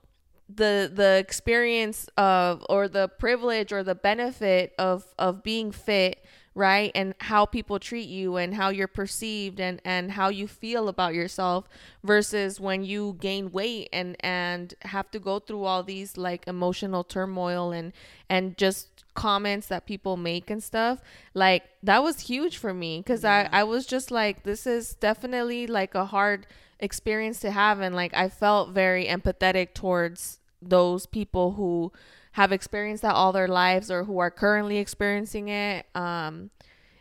[0.49, 6.23] the the experience of or the privilege or the benefit of of being fit
[6.57, 6.91] right?
[6.95, 11.13] And how people treat you and how you're perceived and and how you feel about
[11.13, 11.69] yourself
[12.03, 17.03] versus when you gain weight and and have to go through all these like emotional
[17.03, 17.93] turmoil and
[18.27, 20.99] and just comments that people make and stuff.
[21.35, 23.49] Like that was huge for me because yeah.
[23.53, 26.47] i i was just like this is definitely like a hard
[26.79, 27.79] experience to have.
[27.81, 31.91] And like i felt very empathetic towards those people who
[32.37, 36.51] have experienced that all their lives or who are currently experiencing it um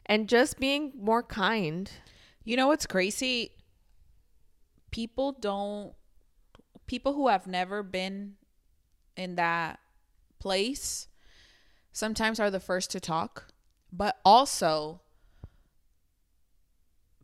[0.07, 1.91] and just being more kind.
[2.43, 3.51] You know what's crazy?
[4.91, 5.93] People don't
[6.87, 8.37] people who have never been
[9.15, 9.79] in that
[10.39, 11.09] place
[11.93, 13.49] sometimes are the first to talk.
[13.93, 15.03] But also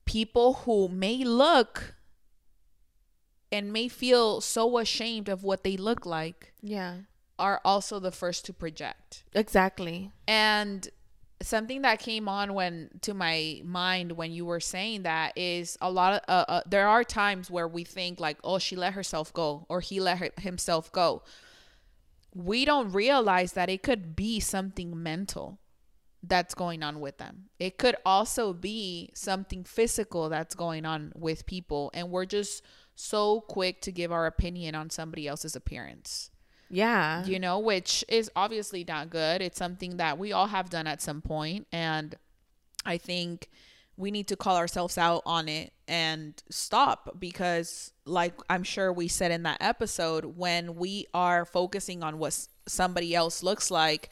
[0.05, 1.95] people who may look
[3.51, 6.97] and may feel so ashamed of what they look like yeah
[7.39, 9.25] are also the first to project.
[9.35, 10.11] Exactly.
[10.29, 10.89] And
[11.43, 15.91] something that came on when to my mind when you were saying that is a
[15.91, 19.33] lot of uh, uh, there are times where we think like oh she let herself
[19.33, 21.23] go or he let her, himself go
[22.35, 25.59] we don't realize that it could be something mental
[26.23, 31.45] that's going on with them it could also be something physical that's going on with
[31.47, 32.63] people and we're just
[32.95, 36.31] so quick to give our opinion on somebody else's appearance
[36.73, 37.25] yeah.
[37.27, 39.43] You know, which is obviously not good.
[39.43, 42.17] It's something that we all have done at some point and
[42.85, 43.49] I think
[43.97, 49.07] we need to call ourselves out on it and stop because like i'm sure we
[49.07, 54.09] said in that episode when we are focusing on what somebody else looks like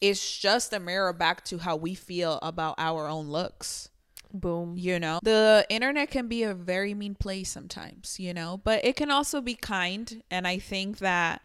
[0.00, 3.88] it's just a mirror back to how we feel about our own looks
[4.34, 4.74] Boom.
[4.76, 8.96] you know the internet can be a very mean place sometimes you know but it
[8.96, 11.40] can also be kind and i think that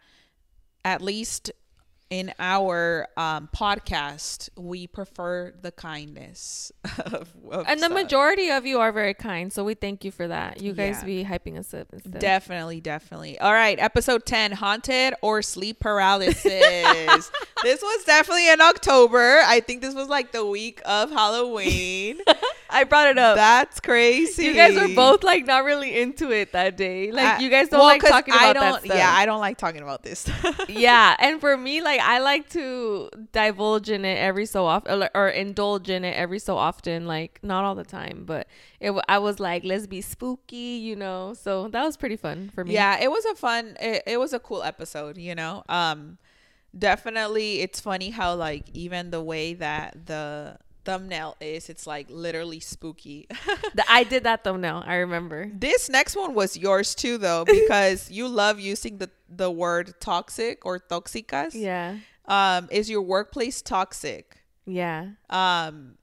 [0.88, 1.50] at least
[2.10, 6.72] in our um, podcast, we prefer the kindness
[7.04, 7.92] of, of And the stuff.
[7.92, 10.62] majority of you are very kind, so we thank you for that.
[10.62, 11.04] You guys Yeah.
[11.04, 12.18] be hyping us up stuff.
[12.18, 13.38] Definitely, definitely.
[13.38, 16.42] All right, episode 10 Haunted or Sleep Paralysis.
[17.62, 19.42] this was definitely in October.
[19.44, 22.20] I think this was like the week of Halloween.
[22.70, 23.36] I brought it up.
[23.36, 24.44] That's crazy.
[24.44, 27.10] you guys were both like not really into it that day.
[27.10, 28.96] Like I- you guys don't well, like talking I about that stuff.
[28.96, 30.30] Yeah, I don't like talking about this.
[30.68, 35.10] yeah, and for me, like I like to divulge in it every so often, or,
[35.14, 37.06] or indulge in it every so often.
[37.06, 38.46] Like not all the time, but
[38.80, 38.92] it.
[39.08, 41.34] I was like, let's be spooky, you know.
[41.34, 42.74] So that was pretty fun for me.
[42.74, 45.64] Yeah, it was a fun it, it was a cool episode, you know.
[45.68, 46.18] Um
[46.76, 52.60] definitely it's funny how like even the way that the thumbnail is, it's like literally
[52.60, 53.26] spooky.
[53.88, 54.82] I did that thumbnail.
[54.86, 55.50] I remember.
[55.54, 60.64] this next one was yours too though because you love using the the word toxic
[60.64, 61.52] or toxicas.
[61.54, 64.38] Yeah, Um is your workplace toxic?
[64.66, 65.10] yeah.
[65.30, 65.96] Um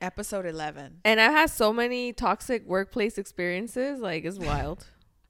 [0.00, 1.00] episode 11.
[1.04, 4.00] And I've had so many toxic workplace experiences.
[4.00, 4.86] Like it's wild.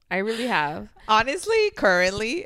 [0.09, 0.89] I really have.
[1.07, 2.45] Honestly, currently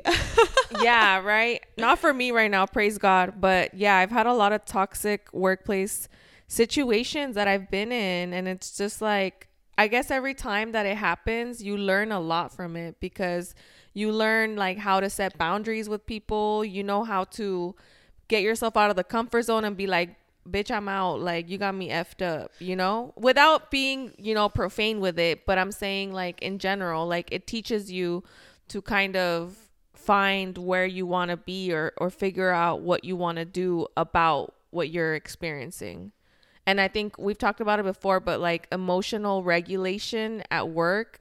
[0.82, 1.60] yeah, right.
[1.76, 3.40] Not for me right now, praise God.
[3.40, 6.08] But yeah, I've had a lot of toxic workplace
[6.48, 8.32] situations that I've been in.
[8.32, 12.52] And it's just like, I guess every time that it happens, you learn a lot
[12.52, 13.54] from it because
[13.94, 16.64] you learn like how to set boundaries with people.
[16.64, 17.76] You know how to
[18.26, 20.16] get yourself out of the comfort zone and be like,
[20.48, 21.20] bitch, I'm out.
[21.20, 25.46] Like, you got me effed up, you know, without being, you know, profane with it.
[25.46, 28.24] But I'm saying, like, in general, like, it teaches you
[28.68, 29.56] to kind of
[29.94, 33.86] find where you want to be or, or figure out what you want to do
[33.96, 36.12] about what you're experiencing.
[36.68, 41.18] And I think we've talked about it before, but like emotional regulation at work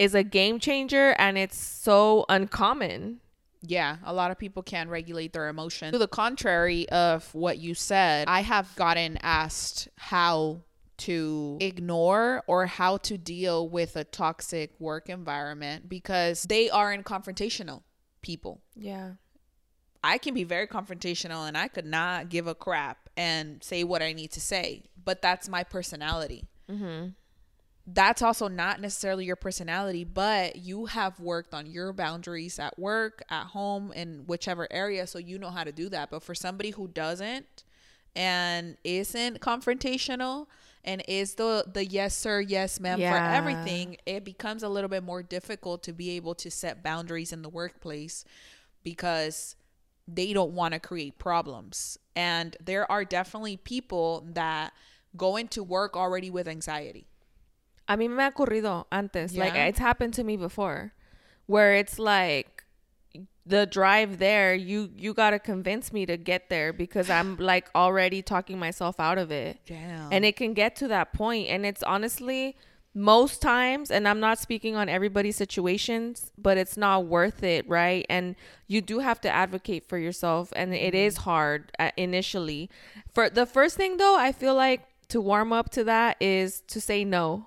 [0.00, 3.20] is a game changer and it's so uncommon.
[3.62, 5.92] Yeah, a lot of people can't regulate their emotions.
[5.92, 10.62] To the contrary of what you said, I have gotten asked how
[10.96, 17.82] to ignore or how to deal with a toxic work environment because they aren't confrontational
[18.20, 18.60] people.
[18.74, 19.12] Yeah.
[20.04, 24.02] I can be very confrontational and I could not give a crap and say what
[24.02, 26.44] I need to say, but that's my personality.
[26.70, 27.10] Mm-hmm.
[27.86, 33.22] That's also not necessarily your personality, but you have worked on your boundaries at work,
[33.28, 36.10] at home, in whichever area, so you know how to do that.
[36.10, 37.64] But for somebody who doesn't
[38.14, 40.46] and isn't confrontational
[40.84, 45.02] and is the the yes sir, yes ma'am for everything, it becomes a little bit
[45.02, 48.24] more difficult to be able to set boundaries in the workplace
[48.84, 49.56] because
[50.06, 51.98] they don't want to create problems.
[52.14, 54.72] And there are definitely people that
[55.16, 57.06] go into work already with anxiety.
[57.88, 59.34] A mí me ha ocurrido antes.
[59.36, 60.92] Like it's happened to me before
[61.46, 62.64] where it's like
[63.44, 67.68] the drive there, you you got to convince me to get there because I'm like
[67.74, 69.58] already talking myself out of it.
[69.66, 70.12] Damn.
[70.12, 72.56] And it can get to that point and it's honestly
[72.94, 78.04] most times and I'm not speaking on everybody's situations, but it's not worth it, right?
[78.08, 82.68] And you do have to advocate for yourself and it is hard uh, initially.
[83.12, 86.80] For the first thing though, I feel like to warm up to that is to
[86.80, 87.46] say no.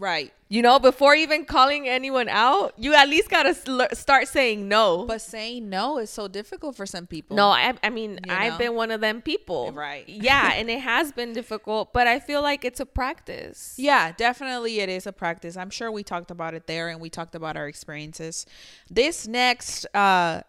[0.00, 0.32] Right.
[0.48, 4.66] You know, before even calling anyone out, you at least got to sl- start saying
[4.66, 5.04] no.
[5.06, 7.36] But saying no is so difficult for some people.
[7.36, 8.58] no, I, I mean, You I've know?
[8.58, 9.70] been one of them people.
[9.70, 10.08] Right.
[10.08, 13.74] Yeah, and it has been difficult, but I feel like it's a practice.
[13.78, 15.56] Yeah, definitely it is a practice.
[15.56, 18.44] I'm sure we talked about it there and we talked about our experiences.
[18.90, 20.40] This next uh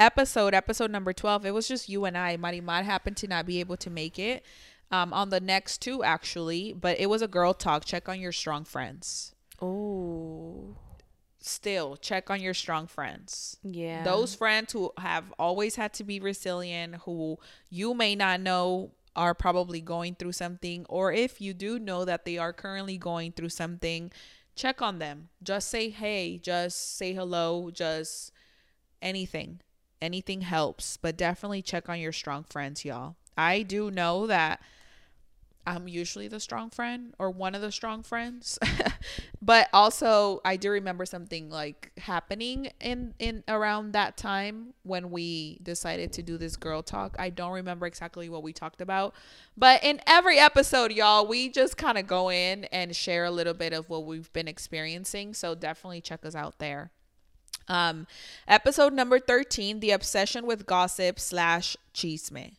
[0.00, 2.36] episode, episode number 12, it was just you and I.
[2.36, 4.44] Marimar happened to not be able to make it.
[4.90, 7.84] Um on the next two actually, but it was a girl talk.
[7.84, 9.34] Check on your strong friends.
[9.60, 10.76] Oh,
[11.40, 13.56] Still, check on your strong friends.
[13.62, 14.02] yeah.
[14.02, 17.38] those friends who have always had to be resilient who
[17.70, 22.24] you may not know are probably going through something or if you do know that
[22.24, 24.10] they are currently going through something
[24.56, 28.32] check on them just say hey just say hello just
[29.00, 29.60] anything
[30.02, 34.60] anything helps but definitely check on your strong friends y'all i do know that
[35.68, 38.58] I'm usually the strong friend or one of the strong friends.
[39.42, 45.58] but also I do remember something like happening in in around that time when we
[45.62, 47.16] decided to do this girl talk.
[47.18, 49.14] I don't remember exactly what we talked about,
[49.58, 53.54] but in every episode y'all, we just kind of go in and share a little
[53.54, 55.34] bit of what we've been experiencing.
[55.34, 56.92] So definitely check us out there.
[57.68, 58.06] Um,
[58.46, 62.54] episode number 13, the obsession with gossip slash chisme.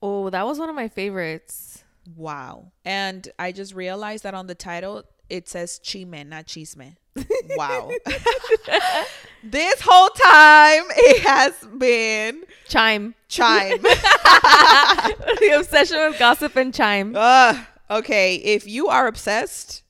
[0.00, 1.82] Oh, that was one of my favorites.
[2.16, 2.72] Wow.
[2.84, 6.96] And I just realized that on the title it says chime, not chisme.
[7.56, 7.90] Wow.
[9.42, 13.14] this whole time it has been Chime.
[13.28, 13.82] chime.
[13.82, 17.14] the obsession with gossip and chime.
[17.16, 17.56] Ugh.
[17.90, 19.82] okay, if you are obsessed,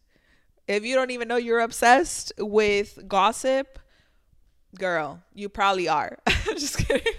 [0.66, 3.79] if you don't even know you're obsessed with gossip,
[4.79, 6.19] girl, you probably are.
[6.47, 7.12] Just kidding.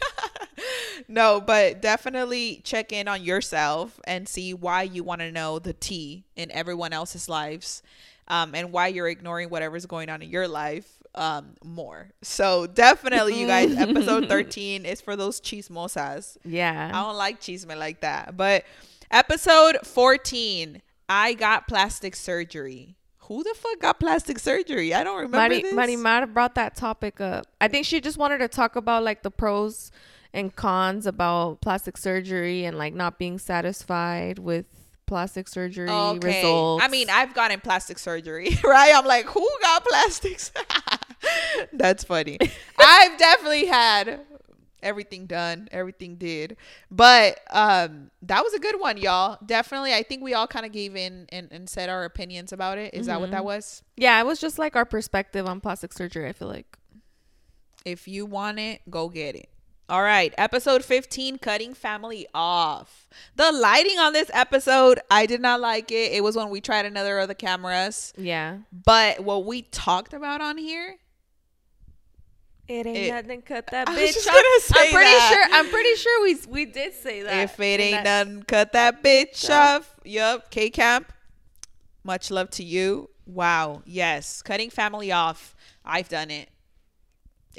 [1.07, 5.74] no, but definitely check in on yourself and see why you want to know the
[5.74, 7.82] tea in everyone else's lives
[8.28, 12.10] um, and why you're ignoring whatever's going on in your life um, more.
[12.22, 16.38] So definitely, you guys, episode 13 is for those chismosas.
[16.45, 16.91] Yeah.
[16.93, 18.38] I don't like chisme like that.
[18.38, 18.66] But
[19.12, 22.95] episode 14, I got plastic surgery.
[23.24, 24.93] Who the fuck got plastic surgery?
[24.93, 25.74] I don't remember Mari, this.
[25.74, 27.45] Marimar brought that topic up.
[27.62, 29.91] I think she just wanted to talk about like the pros
[30.34, 34.65] and cons about plastic surgery and like not being satisfied with
[35.05, 36.84] plastic surgery results.
[36.84, 38.93] I mean, I've gotten plastic surgery, right?
[38.95, 40.51] I'm like, who got plastics?
[41.73, 42.38] That's funny.
[42.80, 44.21] I've definitely had
[44.84, 46.57] everything done, everything did.
[46.91, 49.39] But um that was a good one, y'all.
[49.43, 49.93] Definitely.
[49.95, 52.93] I think we all kind of gave in and, and said our opinions about it.
[52.93, 53.82] Is that what that was?
[53.97, 56.27] yeah, it was just like our perspective on plastic surgery.
[56.30, 56.77] I feel like.
[57.86, 59.49] If you want it, go get it.
[59.90, 63.08] All right, episode 15 cutting family off.
[63.38, 66.12] The lighting on this episode, I did not like it.
[66.12, 68.14] It was when we tried another of the cameras.
[68.16, 68.58] Yeah.
[68.72, 70.98] But what we talked about on here,
[72.68, 73.42] It ain't It- nothing.
[73.42, 74.36] Cut that I was bitch just off.
[74.62, 75.32] say I'm pretty that.
[75.50, 75.58] sure.
[75.58, 77.44] I'm pretty sure we we did say that.
[77.46, 79.78] if it ain't that- done, cut that bitch Yeah.
[79.78, 79.96] off.
[80.04, 81.12] Yup, K Camp.
[82.04, 83.10] Much love to you.
[83.26, 83.82] Wow.
[83.88, 85.56] Yes, cutting family off.
[85.84, 86.50] I've done it.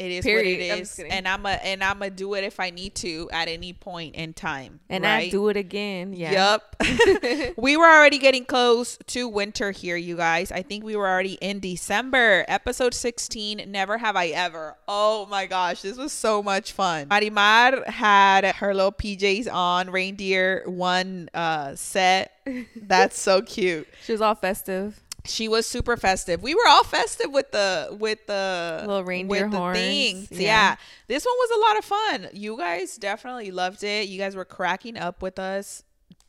[0.00, 0.58] It is Period.
[0.58, 3.28] what it is, and I'm a and I'm gonna do it if I need to
[3.34, 4.80] at any point in time.
[4.88, 5.26] and right?
[5.26, 6.14] I do it again.
[6.14, 6.32] Yeah.
[6.32, 6.76] Yup.
[7.58, 10.50] we were already getting close to winter here, you guys.
[10.50, 12.46] I think we were already in December.
[12.48, 14.78] Episode 16, Never Have I Ever.
[14.88, 17.08] Oh my gosh, this was so much fun.
[17.08, 22.32] Marimar had her little PJs on, reindeer one uh, set.
[22.74, 23.86] That's so cute.
[24.02, 24.98] She was all festive.
[25.26, 26.42] She was super festive.
[26.42, 29.78] We were all festive with the with the Little reindeer with the horns.
[29.78, 30.30] things.
[30.32, 30.38] Yeah.
[30.40, 30.76] Yeah.
[31.08, 32.28] This one was a lot of fun.
[32.32, 34.08] You guys definitely loved it.
[34.08, 35.82] You guys were cracking up with us.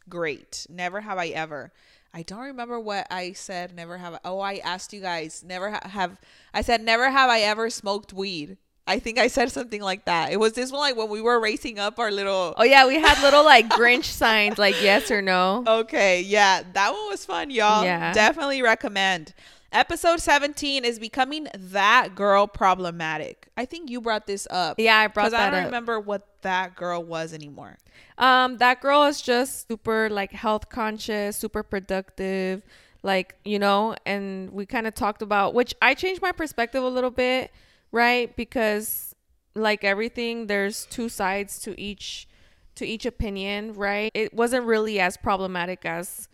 [0.10, 0.66] Great.
[0.70, 1.72] Never have I ever.
[2.14, 3.74] I don't remember what I said.
[3.74, 4.16] Never have.
[4.16, 5.44] I, oh, I asked you guys.
[5.48, 6.20] Never ha- have.
[6.54, 8.58] I said never have I ever smoked weed.
[8.88, 10.32] I think I said something like that.
[10.32, 12.54] It was this one like when we were racing up our little.
[12.58, 15.64] Oh yeah, we had little like Grinch signs, like yes or no.
[15.68, 17.84] Okay, yeah, that one was fun, y'all.
[17.84, 18.12] Yeah.
[18.14, 19.34] Definitely recommend.
[19.74, 23.48] Episode 17 is becoming that girl problematic.
[23.56, 24.78] I think you brought this up.
[24.78, 25.66] Yeah, I brought Because I don't up.
[25.68, 27.78] remember what that girl was anymore.
[28.18, 32.64] Um, that girl is just super like health conscious, super productive,
[33.04, 33.96] like you know.
[34.06, 37.52] And we kind of talked about which I changed my perspective a little bit,
[37.92, 38.36] right?
[38.36, 39.16] Because
[39.56, 42.28] like everything, there's two sides to each
[42.76, 44.12] to each opinion, right?
[44.14, 46.30] It wasn't really as problematic as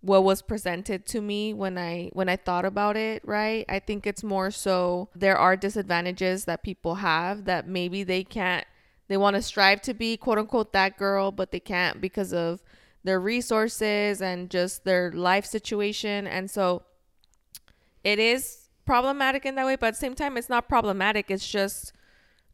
[0.00, 3.64] what was presented to me when I when I thought about it, right?
[3.68, 8.66] I think it's more so there are disadvantages that people have that maybe they can't
[9.08, 12.62] they want to strive to be quote unquote that girl, but they can't because of
[13.02, 16.26] their resources and just their life situation.
[16.26, 16.82] And so
[18.02, 21.30] it is problematic in that way, but at the same time it's not problematic.
[21.30, 21.92] It's just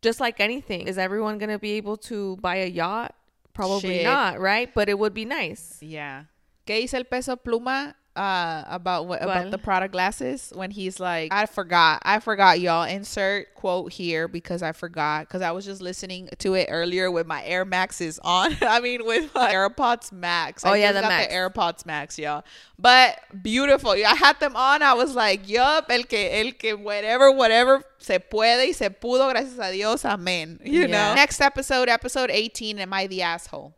[0.03, 0.87] just like anything.
[0.89, 3.15] Is everyone gonna be able to buy a yacht?
[3.53, 4.05] Probably Shit.
[4.05, 4.73] not, right?
[4.73, 5.79] But it would be nice.
[5.83, 6.25] Yeah.
[6.67, 11.33] ¿Qué dice el Peso Pluma uh, about what about the Prada glasses when he's like,
[11.33, 12.83] I forgot, I forgot, y'all.
[12.83, 17.27] Insert quote here because I forgot because I was just listening to it earlier with
[17.27, 18.57] my Air Maxes on.
[18.63, 20.65] I mean, with my AirPods Max.
[20.65, 21.27] Oh, I yeah, just the Max.
[21.29, 22.43] the AirPods Max, y'all.
[22.79, 23.95] But beautiful.
[23.97, 24.83] Yeah, I had them on.
[24.83, 29.29] I was like, yup, el que, el que, whatever, whatever se puede y se pudo,
[29.31, 30.59] gracias a Dios, amen.
[30.65, 30.87] You Yeah.
[30.87, 31.15] know.
[31.15, 33.75] Next episode, episode 18, Am I the Asshole?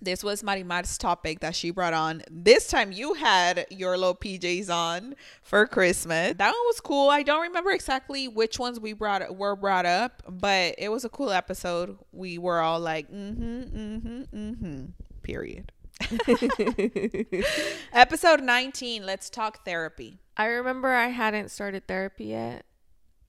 [0.00, 2.22] This was Marimar's topic that she brought on.
[2.30, 6.34] This time you had your little PJs on for Christmas.
[6.38, 7.10] That one was cool.
[7.10, 11.08] I don't remember exactly which ones we brought were brought up, but it was a
[11.08, 11.98] cool episode.
[12.12, 14.84] We were all like, mm-hmm, mm-hmm, mm-hmm.
[15.22, 15.72] Period.
[17.92, 20.20] Episode 19, let's talk therapy.
[20.36, 22.64] I remember I hadn't started therapy yet,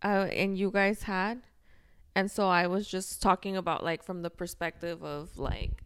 [0.04, 1.42] uh, and you guys had,
[2.14, 5.84] and so I was just talking about like from the perspective of like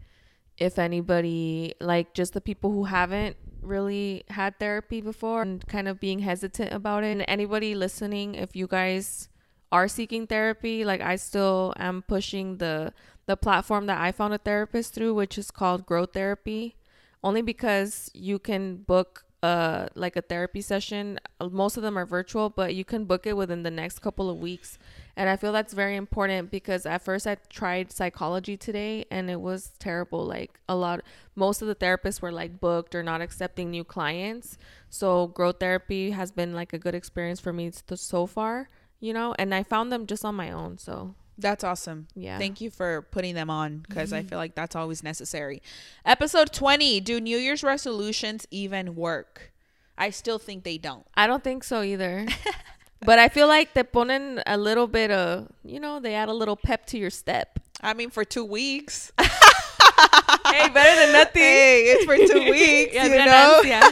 [0.57, 5.99] if anybody like just the people who haven't really had therapy before and kind of
[5.99, 7.11] being hesitant about it.
[7.11, 9.29] And anybody listening, if you guys
[9.71, 12.93] are seeking therapy, like I still am pushing the
[13.25, 16.75] the platform that I found a therapist through, which is called Growth Therapy,
[17.23, 21.19] only because you can book uh like a therapy session.
[21.41, 24.37] Most of them are virtual, but you can book it within the next couple of
[24.37, 24.77] weeks.
[25.15, 29.39] And I feel that's very important because at first I tried Psychology Today and it
[29.39, 30.25] was terrible.
[30.25, 31.01] Like a lot
[31.35, 34.57] most of the therapists were like booked or not accepting new clients.
[34.89, 39.35] So Growth Therapy has been like a good experience for me so far, you know,
[39.37, 40.79] and I found them just on my own.
[40.79, 42.07] So that's awesome.
[42.15, 42.37] Yeah.
[42.37, 44.29] Thank you for putting them on because I mm-hmm.
[44.29, 45.61] feel like that's always necessary.
[46.05, 49.51] Episode 20 Do New Year's resolutions even work?
[49.95, 51.05] I still think they don't.
[51.15, 52.25] I don't think so either.
[53.05, 56.29] but I feel like they put in a little bit of, you know, they add
[56.29, 57.59] a little pep to your step.
[57.81, 59.11] I mean, for two weeks.
[59.19, 61.41] hey, better than nothing.
[61.41, 63.61] Hey, it's for two weeks, Yeah, you know?
[63.65, 63.89] yeah.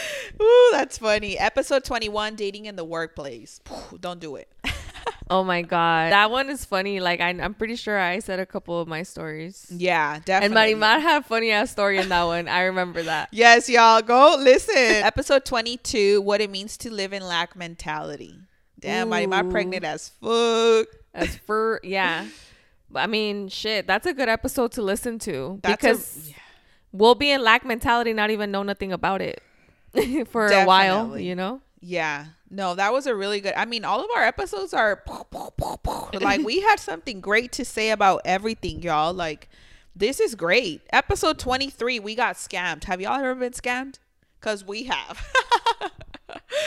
[0.42, 1.38] Ooh, that's funny.
[1.38, 3.60] Episode 21 Dating in the Workplace.
[4.00, 4.48] Don't do it.
[5.30, 7.00] Oh my god, that one is funny.
[7.00, 9.66] Like I, I'm pretty sure I said a couple of my stories.
[9.70, 10.72] Yeah, definitely.
[10.72, 10.82] And.
[10.82, 12.46] Marimar had a funny ass story in that one.
[12.46, 13.30] I remember that.
[13.32, 14.74] Yes, y'all go listen.
[14.76, 18.34] Episode 22 What it means to live in lack mentality.
[18.84, 19.08] Damn,
[19.46, 19.50] Ooh.
[19.50, 20.88] pregnant as fuck.
[21.14, 22.26] As for yeah,
[22.94, 26.32] I mean, shit, that's a good episode to listen to That's a- because
[26.92, 29.42] we'll be in lack mentality, not even know nothing about it
[30.28, 31.18] for a while.
[31.18, 31.60] You know.
[31.80, 32.26] Yeah.
[32.50, 33.54] No, that was a really good.
[33.56, 35.02] I mean, all of our episodes are
[36.20, 39.12] like we had something great to say about everything, y'all.
[39.12, 39.48] Like
[39.96, 40.82] this is great.
[40.92, 42.84] Episode 23, we got scammed.
[42.84, 43.98] Have y'all ever been scammed?
[44.40, 45.26] Cuz we have.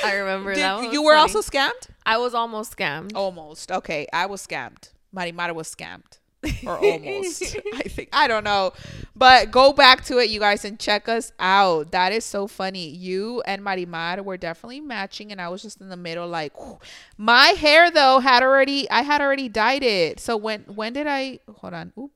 [0.03, 0.75] I remember Did- that.
[0.77, 1.33] One you were funny.
[1.33, 1.89] also scammed?
[2.05, 3.11] I was almost scammed.
[3.15, 3.71] Almost.
[3.71, 4.89] Okay, I was scammed.
[5.15, 6.03] Marimara was scammed.
[6.65, 7.57] Or almost.
[7.73, 8.09] I think.
[8.13, 8.71] I don't know.
[9.15, 11.91] But go back to it, you guys, and check us out.
[11.91, 12.87] That is so funny.
[12.89, 16.77] You and Marimar were definitely matching, and I was just in the middle, like whew.
[17.17, 20.19] my hair though had already I had already dyed it.
[20.19, 21.91] So when when did I hold on?
[21.97, 22.11] Oop.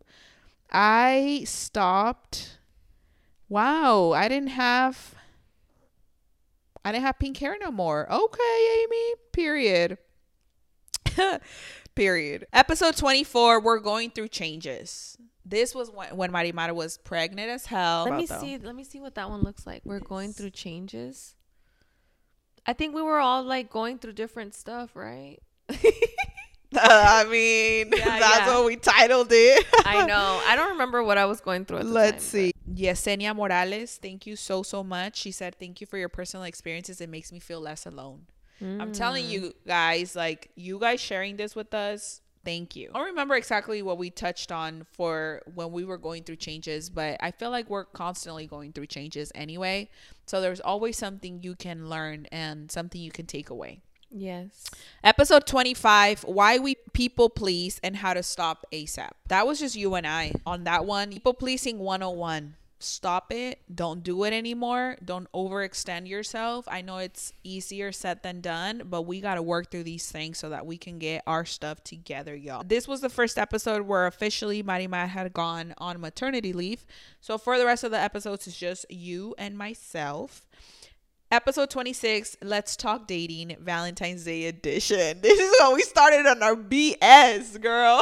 [0.72, 2.57] I stopped.
[3.49, 5.15] Wow, I didn't have
[6.84, 8.12] I didn't have pink hair no more.
[8.12, 9.14] Okay, Amy.
[9.32, 9.98] Period.
[11.96, 12.48] Period.
[12.54, 15.18] Episode 24, we're going through changes.
[15.46, 18.06] This was when, when Marimara was pregnant as hell.
[18.06, 18.58] Let me About see.
[18.58, 19.82] Let me see what that one looks like.
[19.86, 21.36] We're going through changes.
[22.66, 25.40] I think we were all like going through different stuff, right?
[26.74, 28.56] Uh, I mean, Yeah, that's yeah.
[28.56, 29.66] what we titled it.
[29.86, 30.42] I know.
[30.48, 31.80] I don't remember what I was going through.
[31.80, 32.54] At the Let's time, see.
[32.76, 35.17] Yesenia Morales, thank you so, so much.
[35.17, 37.01] She said, Thank you for your personal experiences.
[37.01, 38.28] It makes me feel less alone.
[38.59, 39.30] but- I'm telling Mm.
[39.30, 42.91] you guys, like you guys sharing this with us, thank you.
[42.93, 46.89] I don't remember exactly what we touched on for when we were going through changes,
[46.91, 49.89] but I feel like we're constantly going through changes anyway.
[50.28, 53.82] So there's always something you can learn and something you can take away.
[54.13, 54.65] Yes.
[55.03, 59.11] Episode 25 Why We People Please and How to Stop ASAP.
[59.28, 61.09] That was just you and I on that one.
[61.11, 62.55] People Pleasing 101.
[62.84, 63.62] Stop it.
[63.74, 64.98] Don't do it anymore.
[65.04, 66.68] Don't overextend yourself.
[66.68, 70.38] I know it's easier said than done, but we got to work through these things
[70.38, 72.64] so that we can get our stuff together, y'all.
[72.64, 76.86] This was the first episode where officially Marimar had gone on maternity leave.
[77.20, 80.48] So for the rest of the episodes, it's just you and myself.
[81.32, 85.20] Episode 26, Let's Talk Dating, Valentine's Day edition.
[85.22, 88.02] This is when we started on our BS, girl.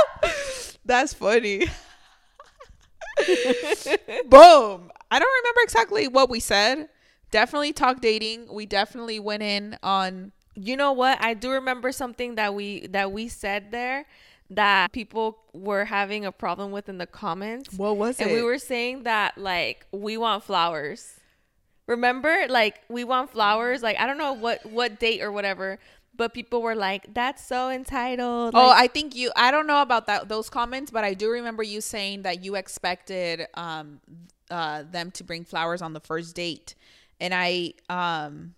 [0.84, 1.66] That's funny.
[4.28, 4.90] Boom.
[5.10, 6.88] I don't remember exactly what we said.
[7.30, 8.52] Definitely talk dating.
[8.52, 11.18] We definitely went in on You know what?
[11.20, 14.06] I do remember something that we that we said there
[14.50, 17.72] that people were having a problem with in the comments.
[17.74, 18.24] what was it?
[18.24, 21.20] and we were saying that like we want flowers.
[21.86, 22.46] Remember?
[22.48, 23.82] Like we want flowers.
[23.82, 25.78] Like I don't know what what date or whatever,
[26.16, 29.32] but people were like, "That's so entitled." Oh, Like, I think you.
[29.36, 32.54] I don't know about that those comments, but I do remember you saying that you
[32.56, 34.00] expected um
[34.50, 36.74] uh them to bring flowers on the first date,
[37.20, 38.54] and I um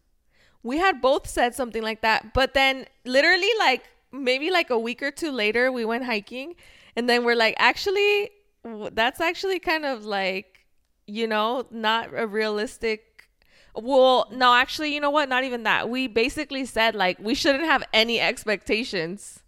[0.63, 5.03] we had both said something like that, but then literally like maybe like a week
[5.03, 6.55] or two later, we went hiking,
[6.97, 8.31] and then we're like, actually,
[8.93, 10.67] that's actually kind of like,
[11.07, 13.08] you know, not a realistic.
[13.83, 15.29] Well, no, actually, you know what?
[15.29, 15.89] Not even that.
[15.89, 19.41] We basically said like we shouldn't have any expectations.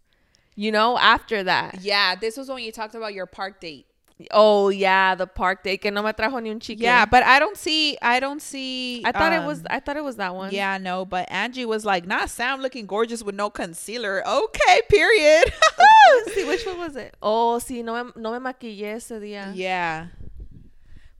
[0.57, 1.81] You know, after that.
[1.81, 3.87] yeah, this was when you talked about your park date.
[4.31, 6.85] Oh yeah, the park date que no me trajo ni un chicken.
[6.85, 7.97] Yeah, but I don't see.
[8.03, 9.03] I don't see.
[9.05, 9.61] I thought it was.
[9.61, 10.53] um, I thought it was that one.
[10.53, 15.53] Yeah, no, but Angie was like, "Not Sam looking gorgeous with no concealer." Okay, period.
[16.35, 17.15] see which one was it?
[17.23, 19.53] Oh, see, no me, no me maquillé ese día.
[19.55, 20.09] yeah,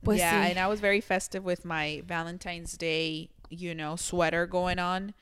[0.03, 0.49] Pues yeah, sí.
[0.51, 5.13] and I was very festive with my Valentine's Day, you know, sweater going on.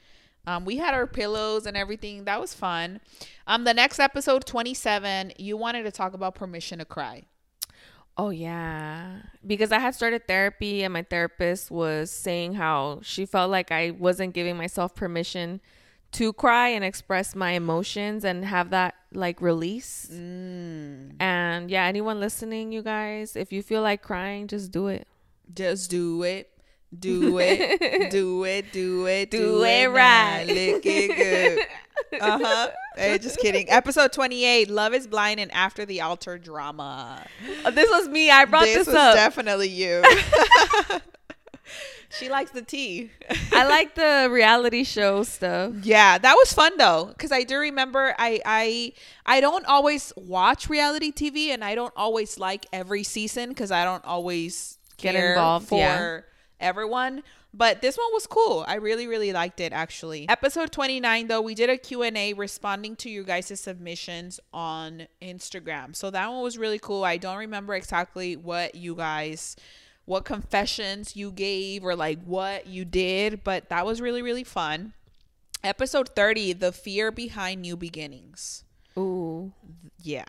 [0.48, 2.24] Um, we had our pillows and everything.
[2.24, 3.02] That was fun.
[3.46, 7.24] Um, the next episode, twenty-seven, you wanted to talk about permission to cry.
[8.18, 13.50] Oh yeah, because I had started therapy and my therapist was saying how she felt
[13.50, 15.62] like I wasn't giving myself permission
[16.14, 20.08] to cry and express my emotions and have that like release.
[20.12, 21.14] Mm.
[21.20, 25.08] And yeah, anyone listening, you guys, if you feel like crying, just do it.
[25.54, 26.50] Just do it.
[26.98, 28.10] Do it.
[28.12, 28.72] do it.
[28.72, 29.30] Do it.
[29.32, 29.92] Do it now.
[29.94, 30.46] right.
[30.48, 31.66] Lick it good.
[32.20, 32.70] Uh huh.
[32.96, 33.70] Hey, just kidding.
[33.70, 37.24] Episode 28 Love is Blind and After the Altar Drama.
[37.66, 38.32] Oh, this was me.
[38.32, 39.16] I brought this, was up.
[39.16, 40.02] definitely you.
[42.10, 43.12] she likes the tea.
[43.52, 45.74] I like the reality show stuff.
[45.84, 48.94] Yeah, that was fun though, because I do remember I I
[49.26, 53.84] I don't always watch reality TV, and I don't always like every season because I
[53.84, 56.22] don't always Get care involved, for yeah.
[56.60, 57.24] everyone.
[57.52, 58.64] But this one was cool.
[58.68, 60.30] I really really liked it actually.
[60.30, 64.40] Episode twenty nine though, we did a Q and A responding to you guys' submissions
[64.54, 65.96] on Instagram.
[65.96, 67.04] So that one was really cool.
[67.04, 69.56] I don't remember exactly what you guys
[70.10, 74.94] what confessions you gave or like what you did, but that was really really fun.
[75.64, 78.64] Episode 30, the fear behind new beginnings.
[78.98, 79.54] Ooh,
[80.02, 80.26] Yeah.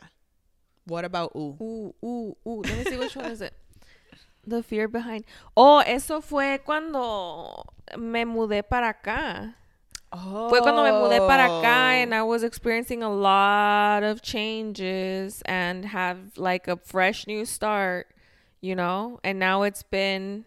[0.85, 1.57] What about ooh?
[1.61, 2.63] ooh, ooh, ooh.
[2.63, 3.55] Let me see which one is it.
[4.47, 5.25] The fear behind.
[5.57, 7.65] Oh, eso fue cuando
[7.97, 9.55] me mudé para acá.
[10.13, 10.49] Oh.
[10.49, 12.03] Fue cuando me mudé para acá oh.
[12.03, 18.09] and I was experiencing a lot of changes and have like a fresh new start,
[18.61, 19.21] you know?
[19.25, 20.45] And now it's been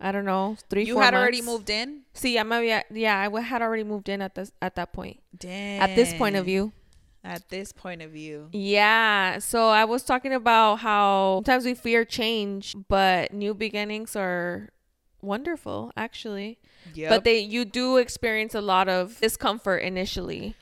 [0.00, 2.02] I don't know, three, You had already moved in?
[2.12, 5.20] See, me había, yeah, I had already moved in at this at that point.
[5.36, 5.82] Damn.
[5.82, 6.72] At this point of view.
[7.24, 8.48] At this point of view.
[8.52, 9.38] Yeah.
[9.38, 14.68] So I was talking about how sometimes we fear change, but new beginnings are
[15.22, 16.58] wonderful actually.
[16.92, 17.08] Yep.
[17.08, 20.54] But they you do experience a lot of discomfort initially.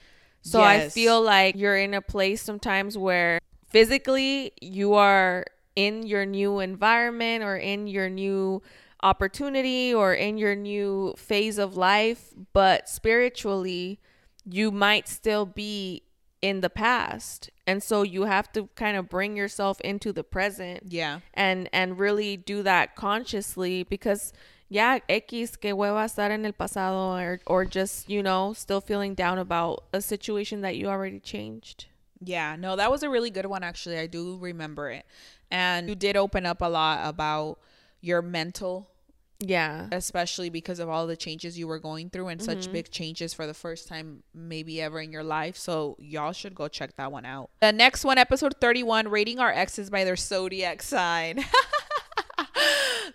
[0.42, 5.46] So I feel like you're in a place sometimes where physically you are
[5.76, 8.62] in your new environment or in your new
[9.02, 14.00] opportunity or in your new phase of life, but spiritually
[14.44, 16.02] you might still be
[16.40, 17.50] in the past.
[17.66, 21.20] And so you have to kind of bring yourself into the present yeah.
[21.32, 24.32] and and really do that consciously because
[24.68, 29.14] yeah, X que hueva estar en el pasado or or just, you know, still feeling
[29.14, 31.86] down about a situation that you already changed.
[32.24, 33.98] Yeah, no, that was a really good one actually.
[33.98, 35.06] I do remember it.
[35.52, 37.58] And you did open up a lot about
[38.00, 38.88] your mental
[39.38, 39.88] Yeah.
[39.92, 42.72] especially because of all the changes you were going through and such mm-hmm.
[42.72, 45.56] big changes for the first time maybe ever in your life.
[45.56, 47.50] So y'all should go check that one out.
[47.60, 51.44] The next one, episode 31, rating our exes by their zodiac sign.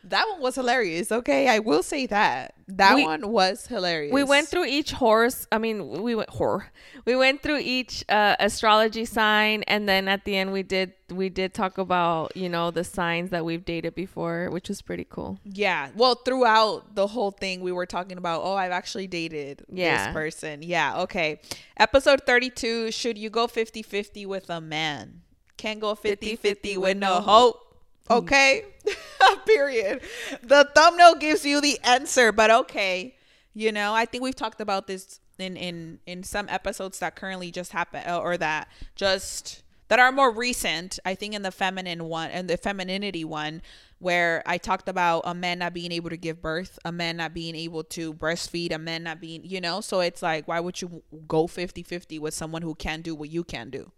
[0.10, 1.12] that one was hilarious.
[1.12, 2.53] Okay, I will say that.
[2.70, 4.14] That We- one was hilarious.
[4.14, 5.47] We went through each horse.
[5.51, 6.66] I mean, we went horror.
[7.05, 11.30] We went through each uh, astrology sign, and then at the end, we did we
[11.30, 15.39] did talk about you know the signs that we've dated before, which was pretty cool.
[15.45, 15.89] Yeah.
[15.95, 20.08] Well, throughout the whole thing, we were talking about, oh, I've actually dated Yeah.
[20.08, 20.62] this person.
[20.64, 20.99] Yeah.
[21.03, 21.39] Okay.
[21.78, 25.22] Episode 32 Should you go 50 50 with a man?
[25.55, 27.66] Can't go 50 50 with no hope.
[28.10, 28.66] Okay.
[29.45, 30.01] Period.
[30.43, 33.16] The thumbnail gives you the answer, but okay.
[33.53, 37.51] You know, I think we've talked about this in in in some episodes that currently
[37.51, 40.99] just happened uh, or that just that are more recent.
[41.05, 43.62] I think in the feminine one and the femininity one
[43.99, 47.34] where I talked about a man not being able to give birth, a man not
[47.34, 50.82] being able to breastfeed, a man not being, you know, so it's like why would
[50.82, 53.91] you go 50-50 with someone who can't do what you can do?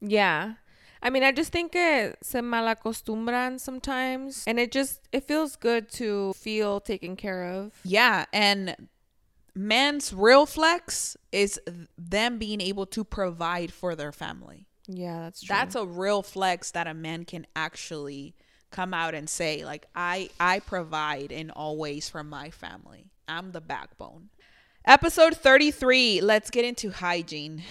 [0.00, 0.54] Yeah.
[1.02, 5.90] I mean, I just think que se malacostumbran sometimes, and it just it feels good
[5.92, 7.72] to feel taken care of.
[7.84, 8.88] Yeah, and
[9.54, 11.60] men's real flex is
[11.96, 14.66] them being able to provide for their family.
[14.86, 15.54] Yeah, that's true.
[15.54, 18.34] That's a real flex that a man can actually
[18.70, 23.10] come out and say like I I provide in all ways for my family.
[23.26, 24.30] I'm the backbone.
[24.86, 27.62] Episode 33, let's get into hygiene.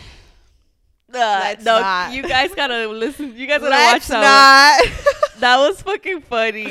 [1.09, 2.13] Uh, Let's no, not.
[2.13, 3.35] you guys gotta listen.
[3.35, 4.81] You guys gotta Let's watch that.
[4.83, 5.39] not.
[5.39, 6.65] That was fucking funny.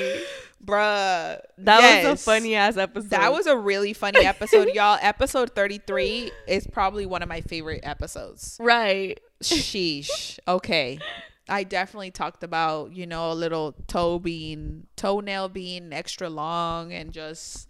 [0.65, 1.41] Bruh.
[1.59, 3.11] That was a funny ass episode.
[3.11, 4.99] That was a really funny episode, y'all.
[5.01, 8.59] Episode 33 is probably one of my favorite episodes.
[8.61, 9.21] right.
[9.43, 10.39] Sheesh.
[10.49, 10.99] Okay.
[11.49, 17.13] I definitely talked about, you know, a little toe being toenail being extra long and
[17.13, 17.69] just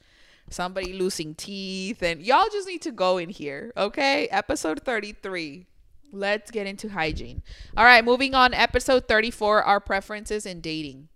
[0.48, 4.28] somebody losing teeth and y'all just need to go in here, okay?
[4.28, 5.66] Episode 33.
[6.16, 7.42] Let's get into hygiene.
[7.76, 8.54] All right, moving on.
[8.54, 11.08] Episode 34 Our preferences in dating.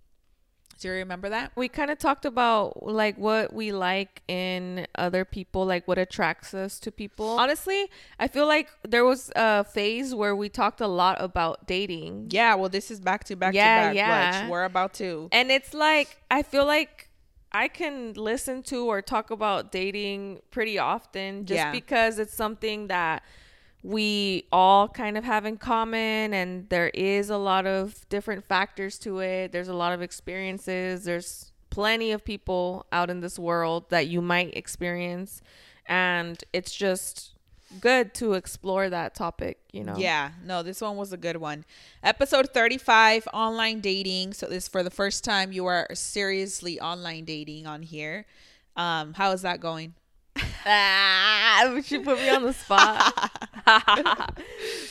[0.79, 1.51] Do you remember that?
[1.55, 6.55] We kind of talked about like what we like in other people, like what attracts
[6.55, 7.27] us to people.
[7.39, 7.87] Honestly,
[8.19, 12.29] I feel like there was a phase where we talked a lot about dating.
[12.31, 13.95] Yeah, well, this is back to back Yeah, to back.
[13.95, 14.41] yeah.
[14.43, 15.29] Which we're about to.
[15.31, 17.09] And it's like I feel like
[17.51, 21.71] I can listen to or talk about dating pretty often just Yeah.
[21.71, 23.21] because it's something that
[23.83, 28.99] we all kind of have in common and there is a lot of different factors
[28.99, 29.51] to it.
[29.51, 31.03] There's a lot of experiences.
[31.03, 35.41] There's plenty of people out in this world that you might experience
[35.87, 37.33] and it's just
[37.79, 39.95] good to explore that topic, you know.
[39.97, 41.65] Yeah, no, this one was a good one.
[42.03, 44.33] Episode 35 online dating.
[44.33, 48.27] So this for the first time you are seriously online dating on here.
[48.75, 49.95] Um how is that going?
[50.65, 53.31] Ah, she put me on the spot.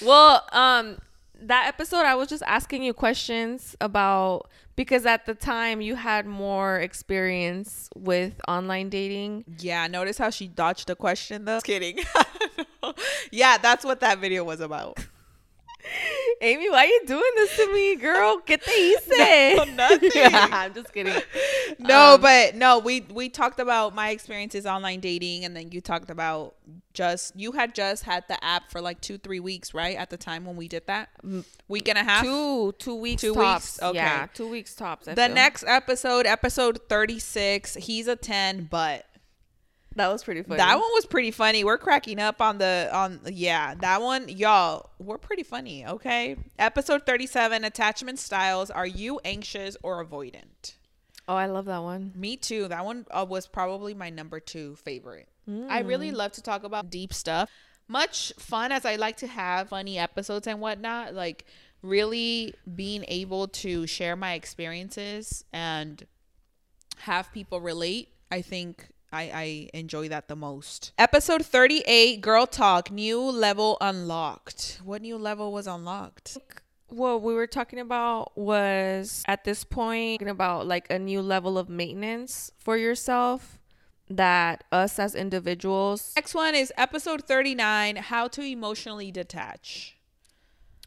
[0.03, 0.99] well, um,
[1.43, 6.27] that episode, I was just asking you questions about because at the time you had
[6.27, 9.45] more experience with online dating.
[9.59, 11.57] Yeah, notice how she dodged the question though.
[11.57, 11.99] Just kidding.
[13.31, 14.99] yeah, that's what that video was about.
[16.43, 18.41] Amy, why are you doing this to me, girl?
[18.47, 19.67] Get the hice.
[19.67, 20.11] No, nothing.
[20.15, 21.21] I'm just kidding.
[21.79, 25.81] No, Um, but no, we we talked about my experiences online dating, and then you
[25.81, 26.55] talked about
[26.93, 29.97] just you had just had the app for like two three weeks, right?
[29.97, 31.11] At the time when we did that,
[31.69, 32.23] week and a half.
[32.25, 33.65] Two two weeks Two tops.
[33.77, 33.83] weeks?
[33.83, 33.97] Okay.
[33.97, 35.09] Yeah, two weeks tops.
[35.09, 35.35] I the feel.
[35.35, 39.07] next episode, episode thirty six, he's a ten, but
[39.97, 40.59] that was pretty funny.
[40.59, 41.65] that one was pretty funny.
[41.65, 44.91] We're cracking up on the on yeah that one, y'all.
[44.99, 45.87] We're pretty funny.
[45.87, 48.71] Okay, episode thirty seven, attachment styles.
[48.71, 50.75] Are you anxious or avoidant?
[51.29, 52.13] Oh, I love that one.
[52.15, 52.69] Me too.
[52.69, 55.29] That one uh, was probably my number two favorite.
[55.69, 57.51] I really love to talk about deep stuff.
[57.89, 61.13] Much fun as I like to have funny episodes and whatnot.
[61.15, 61.45] Like
[61.83, 66.07] really being able to share my experiences and
[66.99, 68.11] have people relate.
[68.31, 70.93] I think I, I enjoy that the most.
[70.99, 74.81] Episode 38, Girl Talk, new level unlocked.
[74.85, 76.39] What new level was unlocked?
[76.91, 81.57] what we were talking about was at this point talking about like a new level
[81.57, 83.59] of maintenance for yourself
[84.09, 89.97] that us as individuals Next one is episode 39, How to Emotionally Detach.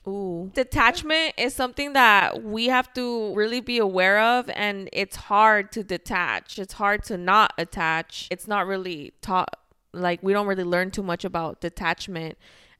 [0.07, 0.51] Ooh.
[0.53, 5.83] Detachment is something that we have to really be aware of and it's hard to
[5.83, 6.59] detach.
[6.59, 8.27] It's hard to not attach.
[8.31, 9.55] It's not really taught
[9.93, 12.37] like we don't really learn too much about detachment.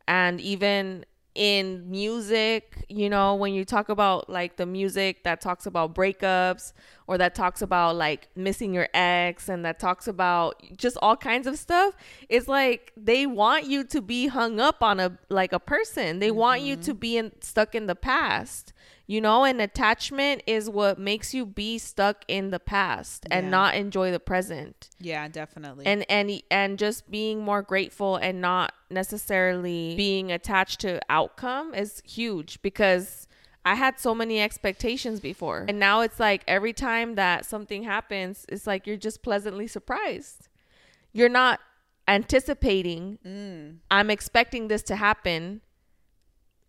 [0.08, 1.06] And even
[1.36, 6.74] in music, you know, when you talk about like the music that talks about breakups
[7.08, 11.48] or that talks about like missing your ex and that talks about just all kinds
[11.48, 11.96] of stuff,
[12.30, 16.20] it's like they want you to be hung up on a like a person.
[16.20, 16.84] They want you mm-hmm.
[16.84, 18.73] to be in, stuck in the past.
[19.14, 23.76] You know, and attachment is what makes you be stuck in the past and not
[23.76, 25.86] enjoy the present Yeah, definitely.
[25.86, 32.02] and and and just being more grateful and not necessarily being attached to outcome is
[32.06, 33.28] huge because
[33.64, 35.66] I had so many expectations before.
[35.70, 40.50] And now it's like every time that something happens, it's like you're just pleasantly surprised.
[41.12, 41.60] You're not
[42.08, 43.78] anticipating, Mm.
[43.92, 45.62] I'm expecting this to happen.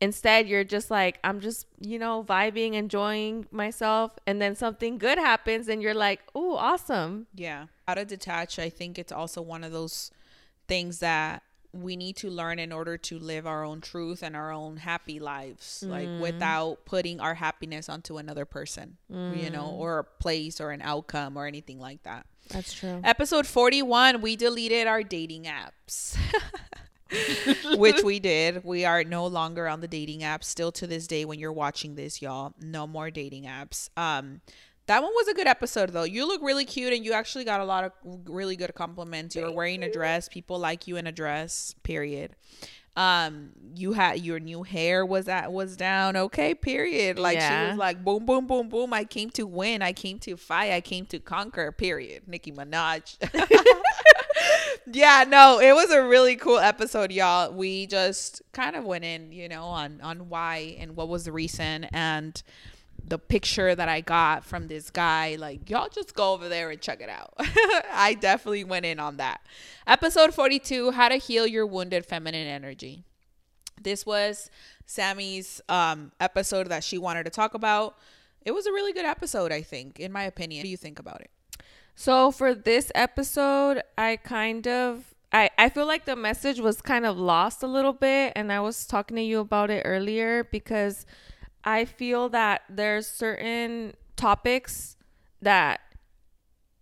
[0.05, 4.13] Instead, you're just like, I'm just, you know, vibing, enjoying myself.
[4.27, 7.27] And then something good happens and you're like, oh, awesome.
[7.35, 7.67] Yeah.
[7.89, 10.11] How to detach, I think it's also one of those
[10.69, 11.43] things that
[11.73, 15.19] we need to learn in order to live our own truth and our own happy
[15.19, 16.21] lives, like mm.
[16.21, 19.73] without putting our happiness onto another person, you know, mm.
[19.73, 22.27] or a place or an outcome or anything like that.
[22.51, 23.01] That's true.
[23.03, 26.17] Episode 41, we deleted our dating apps.
[27.77, 28.65] Which we did.
[28.65, 30.45] We are no longer on the dating apps.
[30.45, 33.89] Still to this day, when you're watching this, y'all, no more dating apps.
[33.97, 34.41] Um,
[34.87, 36.05] that one was a good episode though.
[36.05, 37.93] You look really cute, and you actually got a lot of
[38.27, 39.35] really good compliments.
[39.35, 40.29] You were wearing a dress.
[40.29, 41.75] People like you in a dress.
[41.83, 42.37] Period.
[42.97, 46.17] Um, you had your new hair was at was down.
[46.17, 46.55] Okay.
[46.55, 47.19] Period.
[47.19, 48.93] Like she was like boom, boom, boom, boom.
[48.93, 49.83] I came to win.
[49.83, 50.73] I came to fight.
[50.73, 51.73] I came to conquer.
[51.73, 52.23] Period.
[52.27, 53.17] Nicki Minaj.
[54.87, 57.53] yeah, no, it was a really cool episode, y'all.
[57.53, 61.33] We just kind of went in, you know, on on why and what was the
[61.33, 62.43] reason and
[63.07, 65.37] the picture that I got from this guy.
[65.39, 67.35] Like, y'all just go over there and check it out.
[67.93, 69.41] I definitely went in on that.
[69.87, 73.05] Episode 42, how to heal your wounded feminine energy.
[73.81, 74.51] this was
[74.87, 77.97] Sammy's um, episode that she wanted to talk about.
[78.45, 80.61] It was a really good episode, I think, in my opinion.
[80.61, 81.31] What do you think about it?
[81.95, 87.07] So for this episode, I kind of I I feel like the message was kind
[87.07, 91.07] of lost a little bit and I was talking to you about it earlier because
[91.65, 94.97] I feel that there's certain topics
[95.41, 95.81] that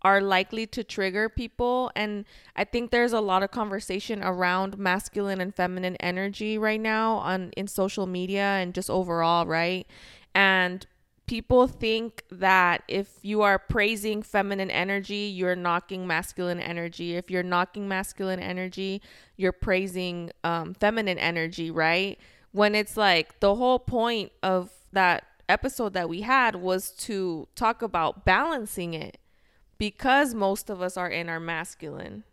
[0.01, 2.25] are likely to trigger people and
[2.57, 7.51] I think there's a lot of conversation around masculine and feminine energy right now on
[7.55, 9.87] in social media and just overall, right?
[10.35, 10.85] And
[11.25, 17.15] people think that if you are praising feminine energy, you're knocking masculine energy.
[17.15, 19.01] If you're knocking masculine energy,
[19.37, 22.19] you're praising um, feminine energy, right?
[22.53, 27.81] When it's like the whole point of that episode that we had was to talk
[27.81, 29.17] about balancing it
[29.77, 32.23] because most of us are in our masculine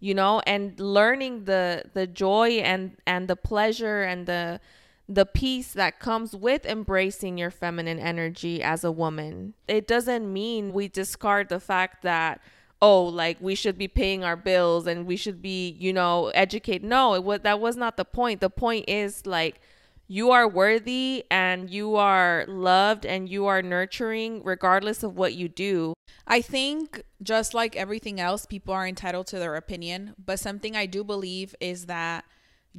[0.00, 4.60] you know and learning the the joy and and the pleasure and the
[5.08, 9.54] the peace that comes with embracing your feminine energy as a woman.
[9.68, 12.40] It doesn't mean we discard the fact that
[12.82, 16.82] oh like we should be paying our bills and we should be you know educate
[16.82, 19.60] no it was that was not the point the point is like
[20.08, 25.48] you are worthy and you are loved and you are nurturing regardless of what you
[25.48, 25.94] do
[26.28, 30.86] I think just like everything else people are entitled to their opinion but something I
[30.86, 32.24] do believe is that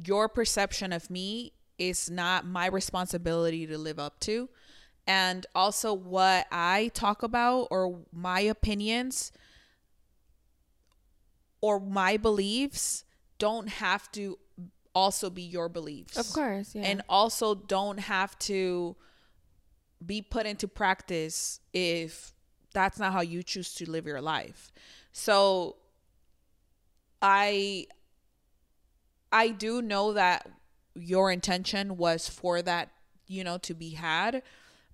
[0.04, 4.48] your perception of me is not my responsibility to live up to.
[5.06, 9.32] And also, what I talk about or my opinions
[11.60, 13.04] or my beliefs
[13.38, 14.38] don't have to
[14.94, 16.16] also be your beliefs.
[16.16, 16.82] Of course, yeah.
[16.82, 18.96] And also don't have to
[20.04, 22.32] be put into practice if
[22.72, 24.72] that's not how you choose to live your life.
[25.12, 25.76] So
[27.20, 27.86] I
[29.32, 30.48] I do know that
[30.94, 32.90] your intention was for that,
[33.26, 34.42] you know, to be had.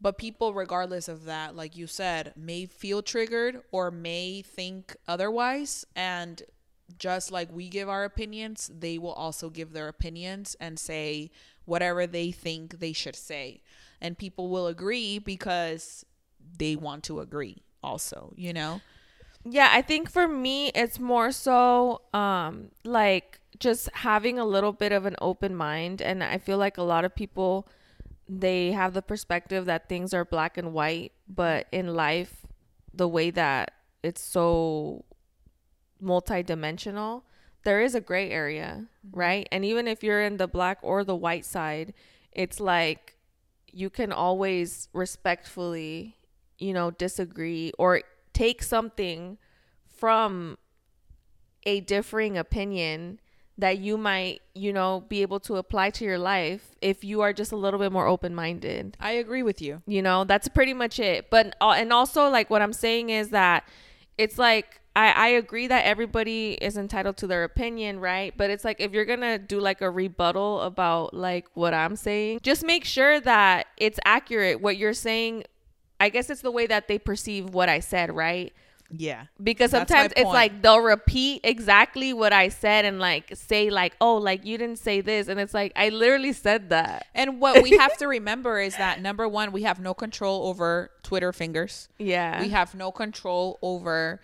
[0.01, 5.86] But people, regardless of that, like you said, may feel triggered or may think otherwise.
[5.97, 6.42] And
[6.99, 11.30] just like we give our opinions, they will also give their opinions and say
[11.64, 13.62] whatever they think they should say.
[14.01, 16.05] And people will agree because
[16.59, 18.82] they want to agree, also, you know?
[19.47, 24.92] Yeah, I think for me, it's more so um, like just having a little bit
[24.92, 27.66] of an open mind and i feel like a lot of people
[28.28, 32.46] they have the perspective that things are black and white but in life
[32.92, 33.72] the way that
[34.02, 35.04] it's so
[36.02, 37.22] multidimensional
[37.64, 39.18] there is a gray area mm-hmm.
[39.18, 41.92] right and even if you're in the black or the white side
[42.32, 43.16] it's like
[43.70, 46.16] you can always respectfully
[46.58, 48.02] you know disagree or
[48.32, 49.38] take something
[49.86, 50.56] from
[51.64, 53.18] a differing opinion
[53.57, 57.32] that you might, you know, be able to apply to your life if you are
[57.32, 58.96] just a little bit more open minded.
[58.98, 59.82] I agree with you.
[59.86, 61.30] You know, that's pretty much it.
[61.30, 63.68] But, uh, and also, like, what I'm saying is that
[64.18, 68.32] it's like, I, I agree that everybody is entitled to their opinion, right?
[68.36, 72.40] But it's like if you're gonna do like a rebuttal about like what I'm saying,
[72.42, 74.61] just make sure that it's accurate.
[74.61, 75.44] What you're saying,
[75.98, 78.52] I guess it's the way that they perceive what I said, right?
[78.97, 79.26] Yeah.
[79.42, 84.16] Because sometimes it's like they'll repeat exactly what I said and like say like, "Oh,
[84.16, 87.07] like you didn't say this." And it's like I literally said that.
[87.14, 90.90] And what we have to remember is that number 1, we have no control over
[91.03, 91.88] Twitter fingers.
[91.99, 92.40] Yeah.
[92.40, 94.20] We have no control over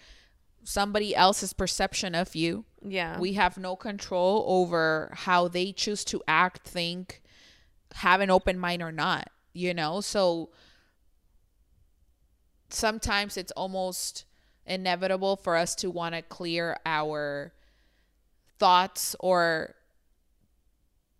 [0.62, 2.64] somebody else's perception of you.
[2.82, 3.18] Yeah.
[3.18, 7.22] We have no control over how they choose to act, think,
[7.94, 10.00] have an open mind or not, you know?
[10.00, 10.50] So
[12.68, 14.24] sometimes it's almost
[14.66, 17.52] inevitable for us to want to clear our
[18.58, 19.74] thoughts or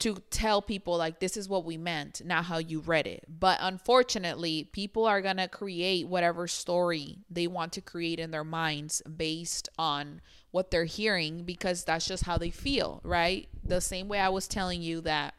[0.01, 3.24] to tell people like this is what we meant not how you read it.
[3.28, 8.45] But unfortunately people are going to create whatever story they want to create in their
[8.45, 13.49] minds based on what they're hearing because that's just how they feel right?
[13.62, 15.34] The same way i was telling you that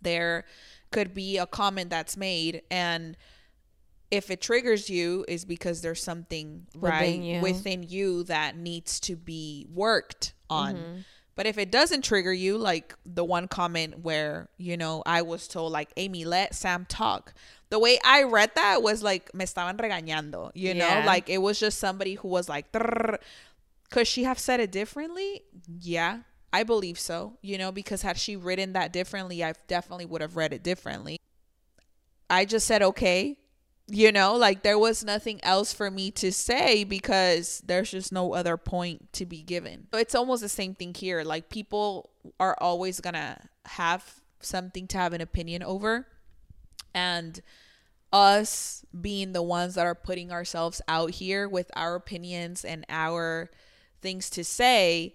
[0.00, 0.44] there
[0.90, 3.16] could be a comment that's made and
[4.10, 7.40] if it triggers you is because there's something within right you.
[7.40, 10.76] within you that needs to be worked on.
[10.76, 10.98] Mm-hmm.
[11.36, 15.48] But if it doesn't trigger you, like the one comment where, you know, I was
[15.48, 17.32] told like, Amy, let Sam talk.
[17.70, 21.00] The way I read that was like, me estaban regañando, you yeah.
[21.00, 22.66] know, like it was just somebody who was like,
[23.90, 25.42] could she have said it differently?
[25.80, 26.18] Yeah,
[26.52, 30.36] I believe so, you know, because had she written that differently, I definitely would have
[30.36, 31.16] read it differently.
[32.28, 33.38] I just said, okay,
[33.92, 38.34] you know like there was nothing else for me to say because there's just no
[38.34, 43.00] other point to be given it's almost the same thing here like people are always
[43.00, 43.36] gonna
[43.66, 46.06] have something to have an opinion over.
[46.94, 47.40] And
[48.12, 53.50] us being the ones that are putting ourselves out here with our opinions and our
[54.02, 55.14] things to say,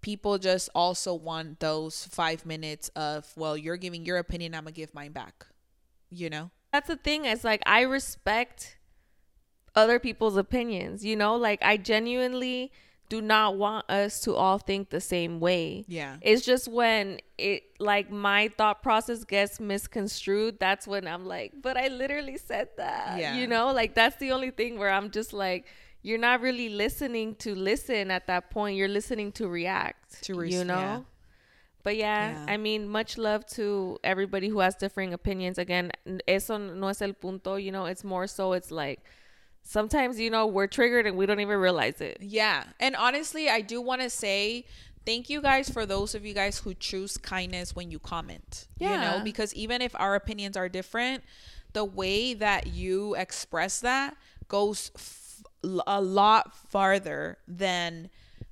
[0.00, 4.72] people just also want those five minutes of, well, you're giving your opinion, I'm gonna
[4.72, 5.46] give mine back.
[6.10, 6.50] You know?
[6.72, 7.24] That's the thing.
[7.24, 8.78] It's like I respect
[9.74, 11.36] other people's opinions, you know?
[11.36, 12.72] Like I genuinely
[13.08, 15.84] do not want us to all think the same way.
[15.88, 16.16] Yeah.
[16.20, 21.76] It's just when it like my thought process gets misconstrued, that's when I'm like, but
[21.76, 23.18] I literally said that.
[23.18, 23.36] Yeah.
[23.36, 25.66] You know, like that's the only thing where I'm just like,
[26.02, 28.76] you're not really listening to listen at that point.
[28.76, 30.22] You're listening to react.
[30.24, 30.78] To re- you know?
[30.78, 31.00] yeah.
[31.88, 32.52] But yeah, Yeah.
[32.54, 35.56] I mean, much love to everybody who has differing opinions.
[35.56, 35.90] Again,
[36.26, 39.00] eso no es el punto, you know, it's more so it's like
[39.62, 42.18] sometimes, you know, we're triggered and we don't even realize it.
[42.20, 42.64] Yeah.
[42.78, 44.66] And honestly, I do want to say
[45.06, 48.68] thank you guys for those of you guys who choose kindness when you comment.
[48.78, 48.92] Yeah.
[48.92, 51.24] You know, because even if our opinions are different,
[51.72, 54.14] the way that you express that
[54.48, 55.42] goes f-
[55.86, 58.10] a lot farther than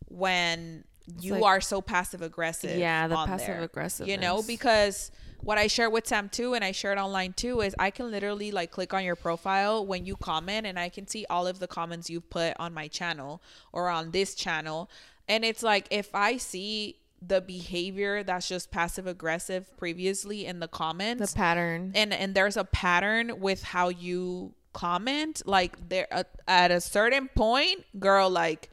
[0.08, 0.84] when
[1.20, 2.78] you like- are so passive aggressive.
[2.78, 4.08] Yeah, the passive aggressive.
[4.08, 7.74] You know, because what I share with Sam too, and I shared online too, is
[7.78, 11.26] I can literally like click on your profile when you comment, and I can see
[11.30, 13.42] all of the comments you've put on my channel
[13.72, 14.90] or on this channel,
[15.28, 16.96] and it's like if I see
[17.26, 21.92] the behavior that's just passive aggressive previously in the comments, the pattern.
[21.94, 27.28] and and there's a pattern with how you comment, like there uh, at a certain
[27.28, 28.70] point, girl, like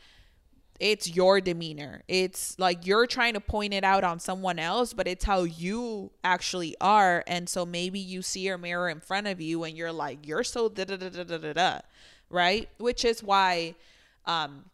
[0.83, 2.03] it's your demeanor.
[2.09, 6.11] It's like you're trying to point it out on someone else, but it's how you
[6.25, 7.23] actually are.
[7.25, 10.43] And so maybe you see your mirror in front of you and you're like, you're
[10.43, 11.79] so da da da da da da da,
[12.29, 12.67] right?
[12.79, 13.75] Which is why,
[14.25, 14.65] um,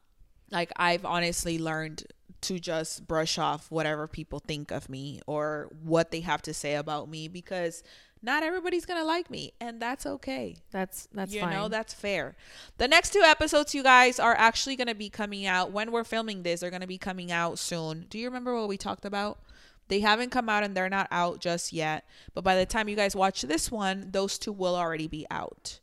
[0.49, 2.07] like I've honestly learned
[2.41, 6.73] to just brush off whatever people think of me or what they have to say
[6.73, 7.83] about me because
[8.21, 10.57] not everybody's gonna like me, and that's okay.
[10.71, 11.53] That's that's you fine.
[11.53, 12.35] know that's fair.
[12.77, 16.43] The next two episodes you guys are actually to be coming out when we're filming
[16.43, 18.05] this they're to be coming out soon.
[18.09, 19.39] Do you remember what we talked about?
[19.87, 22.05] They haven't come out and they're not out just yet
[22.35, 25.79] but by the time you guys watch this one those two will already be out.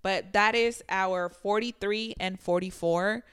[0.00, 3.24] But that is our 43 and 44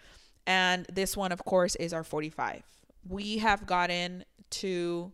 [0.47, 2.64] and this one of course is our 45
[3.08, 5.12] we have gotten to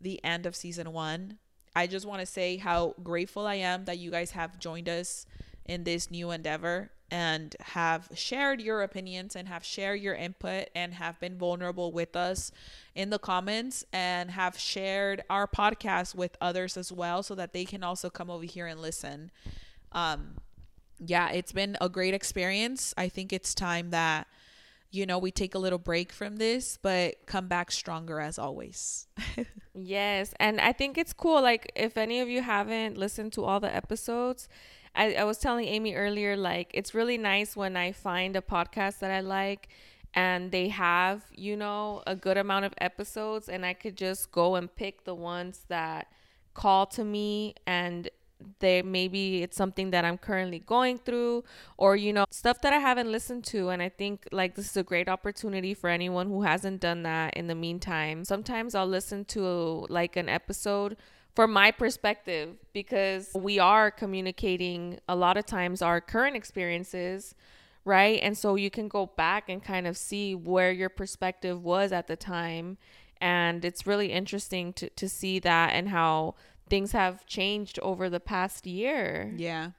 [0.00, 1.38] the end of season one
[1.74, 5.26] i just want to say how grateful i am that you guys have joined us
[5.66, 10.94] in this new endeavor and have shared your opinions and have shared your input and
[10.94, 12.52] have been vulnerable with us
[12.94, 17.64] in the comments and have shared our podcast with others as well so that they
[17.64, 19.30] can also come over here and listen.
[19.92, 20.36] Um
[21.04, 22.94] yeah it's been a great experience.
[22.96, 24.28] I think it's time that
[24.90, 29.06] you know we take a little break from this but come back stronger as always
[29.74, 31.40] Yes, and I think it's cool.
[31.42, 34.48] Like, if any of you haven't listened to all the episodes,
[34.94, 38.98] I, I was telling Amy earlier, like, it's really nice when I find a podcast
[38.98, 39.68] that I like
[40.12, 44.56] and they have, you know, a good amount of episodes, and I could just go
[44.56, 46.08] and pick the ones that
[46.52, 48.08] call to me and
[48.58, 51.44] they maybe it's something that I'm currently going through
[51.76, 53.68] or you know stuff that I haven't listened to.
[53.68, 57.34] And I think like this is a great opportunity for anyone who hasn't done that
[57.34, 58.24] in the meantime.
[58.24, 60.96] Sometimes I'll listen to like an episode
[61.34, 67.34] from my perspective because we are communicating a lot of times our current experiences
[67.84, 68.20] right?
[68.22, 72.06] And so you can go back and kind of see where your perspective was at
[72.06, 72.78] the time.
[73.20, 76.34] And it's really interesting to, to see that and how
[76.70, 79.34] things have changed over the past year.
[79.36, 79.72] Yeah.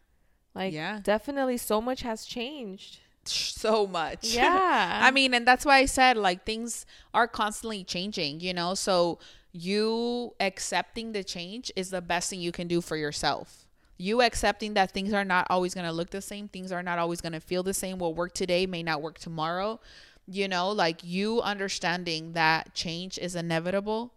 [0.53, 0.99] Like Yeah.
[1.01, 2.99] definitely so much has changed.
[3.25, 4.19] So much.
[4.33, 4.99] Yeah.
[5.03, 8.73] i mean and that's why i said like things are constantly changing you know?
[8.73, 9.19] So
[9.53, 13.67] you accepting the change is the best thing you can do for yourself.
[13.97, 16.97] You accepting that things are not always going to look the same things are not
[16.99, 19.79] always going to feel the same what work today may not work tomorrow
[20.27, 20.71] you know?
[20.71, 24.13] Like you understanding that change is inevitable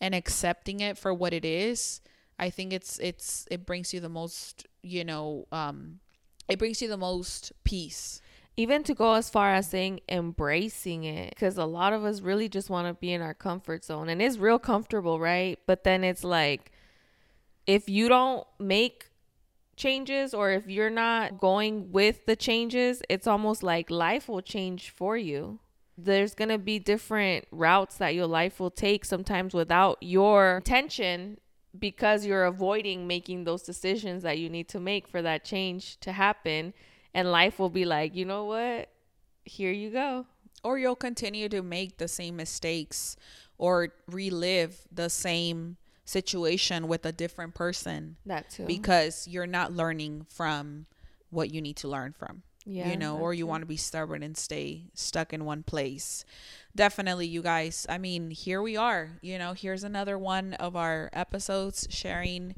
[0.00, 2.00] and accepting it for what it is
[2.38, 6.00] i think it's it's it brings you the most you know um
[6.48, 8.20] it brings you the most peace.
[8.56, 12.48] Even to go as far as saying embracing it because a lot of us really
[12.48, 15.58] just want to be in our comfort zone and it's real comfortable right?
[15.66, 16.72] But then it's like
[17.66, 19.10] if you don't make
[19.76, 24.88] changes or if you're not going with the changes it's almost like life will change
[24.88, 25.58] for you.
[25.98, 31.38] There's going to be different routes that your life will take sometimes without your intention
[31.78, 36.12] because you're avoiding making those decisions that you need to make for that change to
[36.12, 36.72] happen
[37.14, 38.88] and life will be like you know what
[39.44, 40.26] here you go
[40.64, 43.16] or you'll continue to make the same mistakes
[43.58, 48.66] or relive the same situation with a different person That too.
[48.66, 50.86] because you're not learning from
[51.30, 52.90] what you need to learn from yeah.
[52.90, 56.24] you know, or you want to be stubborn and stay stuck in one place.
[56.76, 57.86] Definitely, you guys.
[57.88, 59.18] I mean, here we are.
[59.22, 62.54] You know, here's another one of our episodes sharing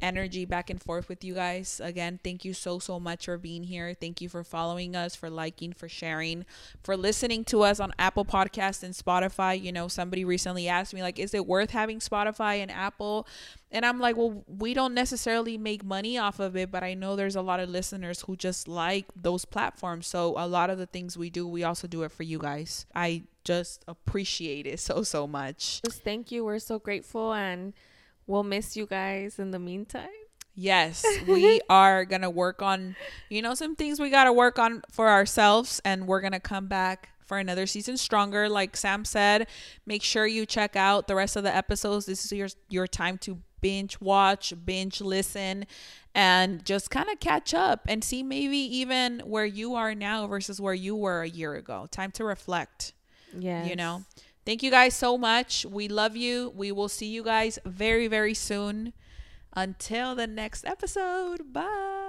[0.00, 1.80] energy back and forth with you guys.
[1.82, 3.94] Again, thank you so, so much for being here.
[3.94, 6.44] Thank you for following us, for liking, for sharing,
[6.82, 9.60] for listening to us on Apple Podcast and Spotify.
[9.60, 13.26] You know, somebody recently asked me, like, is it worth having Spotify and Apple?
[13.70, 17.16] And I'm like, well, we don't necessarily make money off of it, but I know
[17.16, 20.06] there's a lot of listeners who just like those platforms.
[20.06, 22.86] So a lot of the things we do, we also do it for you guys.
[22.94, 25.82] I just appreciate it so, so much.
[25.84, 26.44] Just thank you.
[26.44, 27.72] We're so grateful and
[28.26, 30.08] we'll miss you guys in the meantime.
[30.54, 32.96] Yes, we are going to work on,
[33.28, 36.40] you know, some things we got to work on for ourselves, and we're going to
[36.40, 38.48] come back for another season stronger.
[38.48, 39.48] Like Sam said,
[39.84, 42.06] make sure you check out the rest of the episodes.
[42.06, 45.66] This is your your time to binge watch, binge listen,
[46.14, 50.60] and just kind of catch up and see maybe even where you are now versus
[50.60, 51.86] where you were a year ago.
[51.90, 52.94] Time to reflect.
[53.38, 53.66] Yeah.
[53.66, 54.04] You know.
[54.46, 55.66] Thank you guys so much.
[55.66, 56.52] We love you.
[56.56, 58.92] We will see you guys very very soon.
[59.52, 61.52] Until the next episode.
[61.52, 62.05] Bye.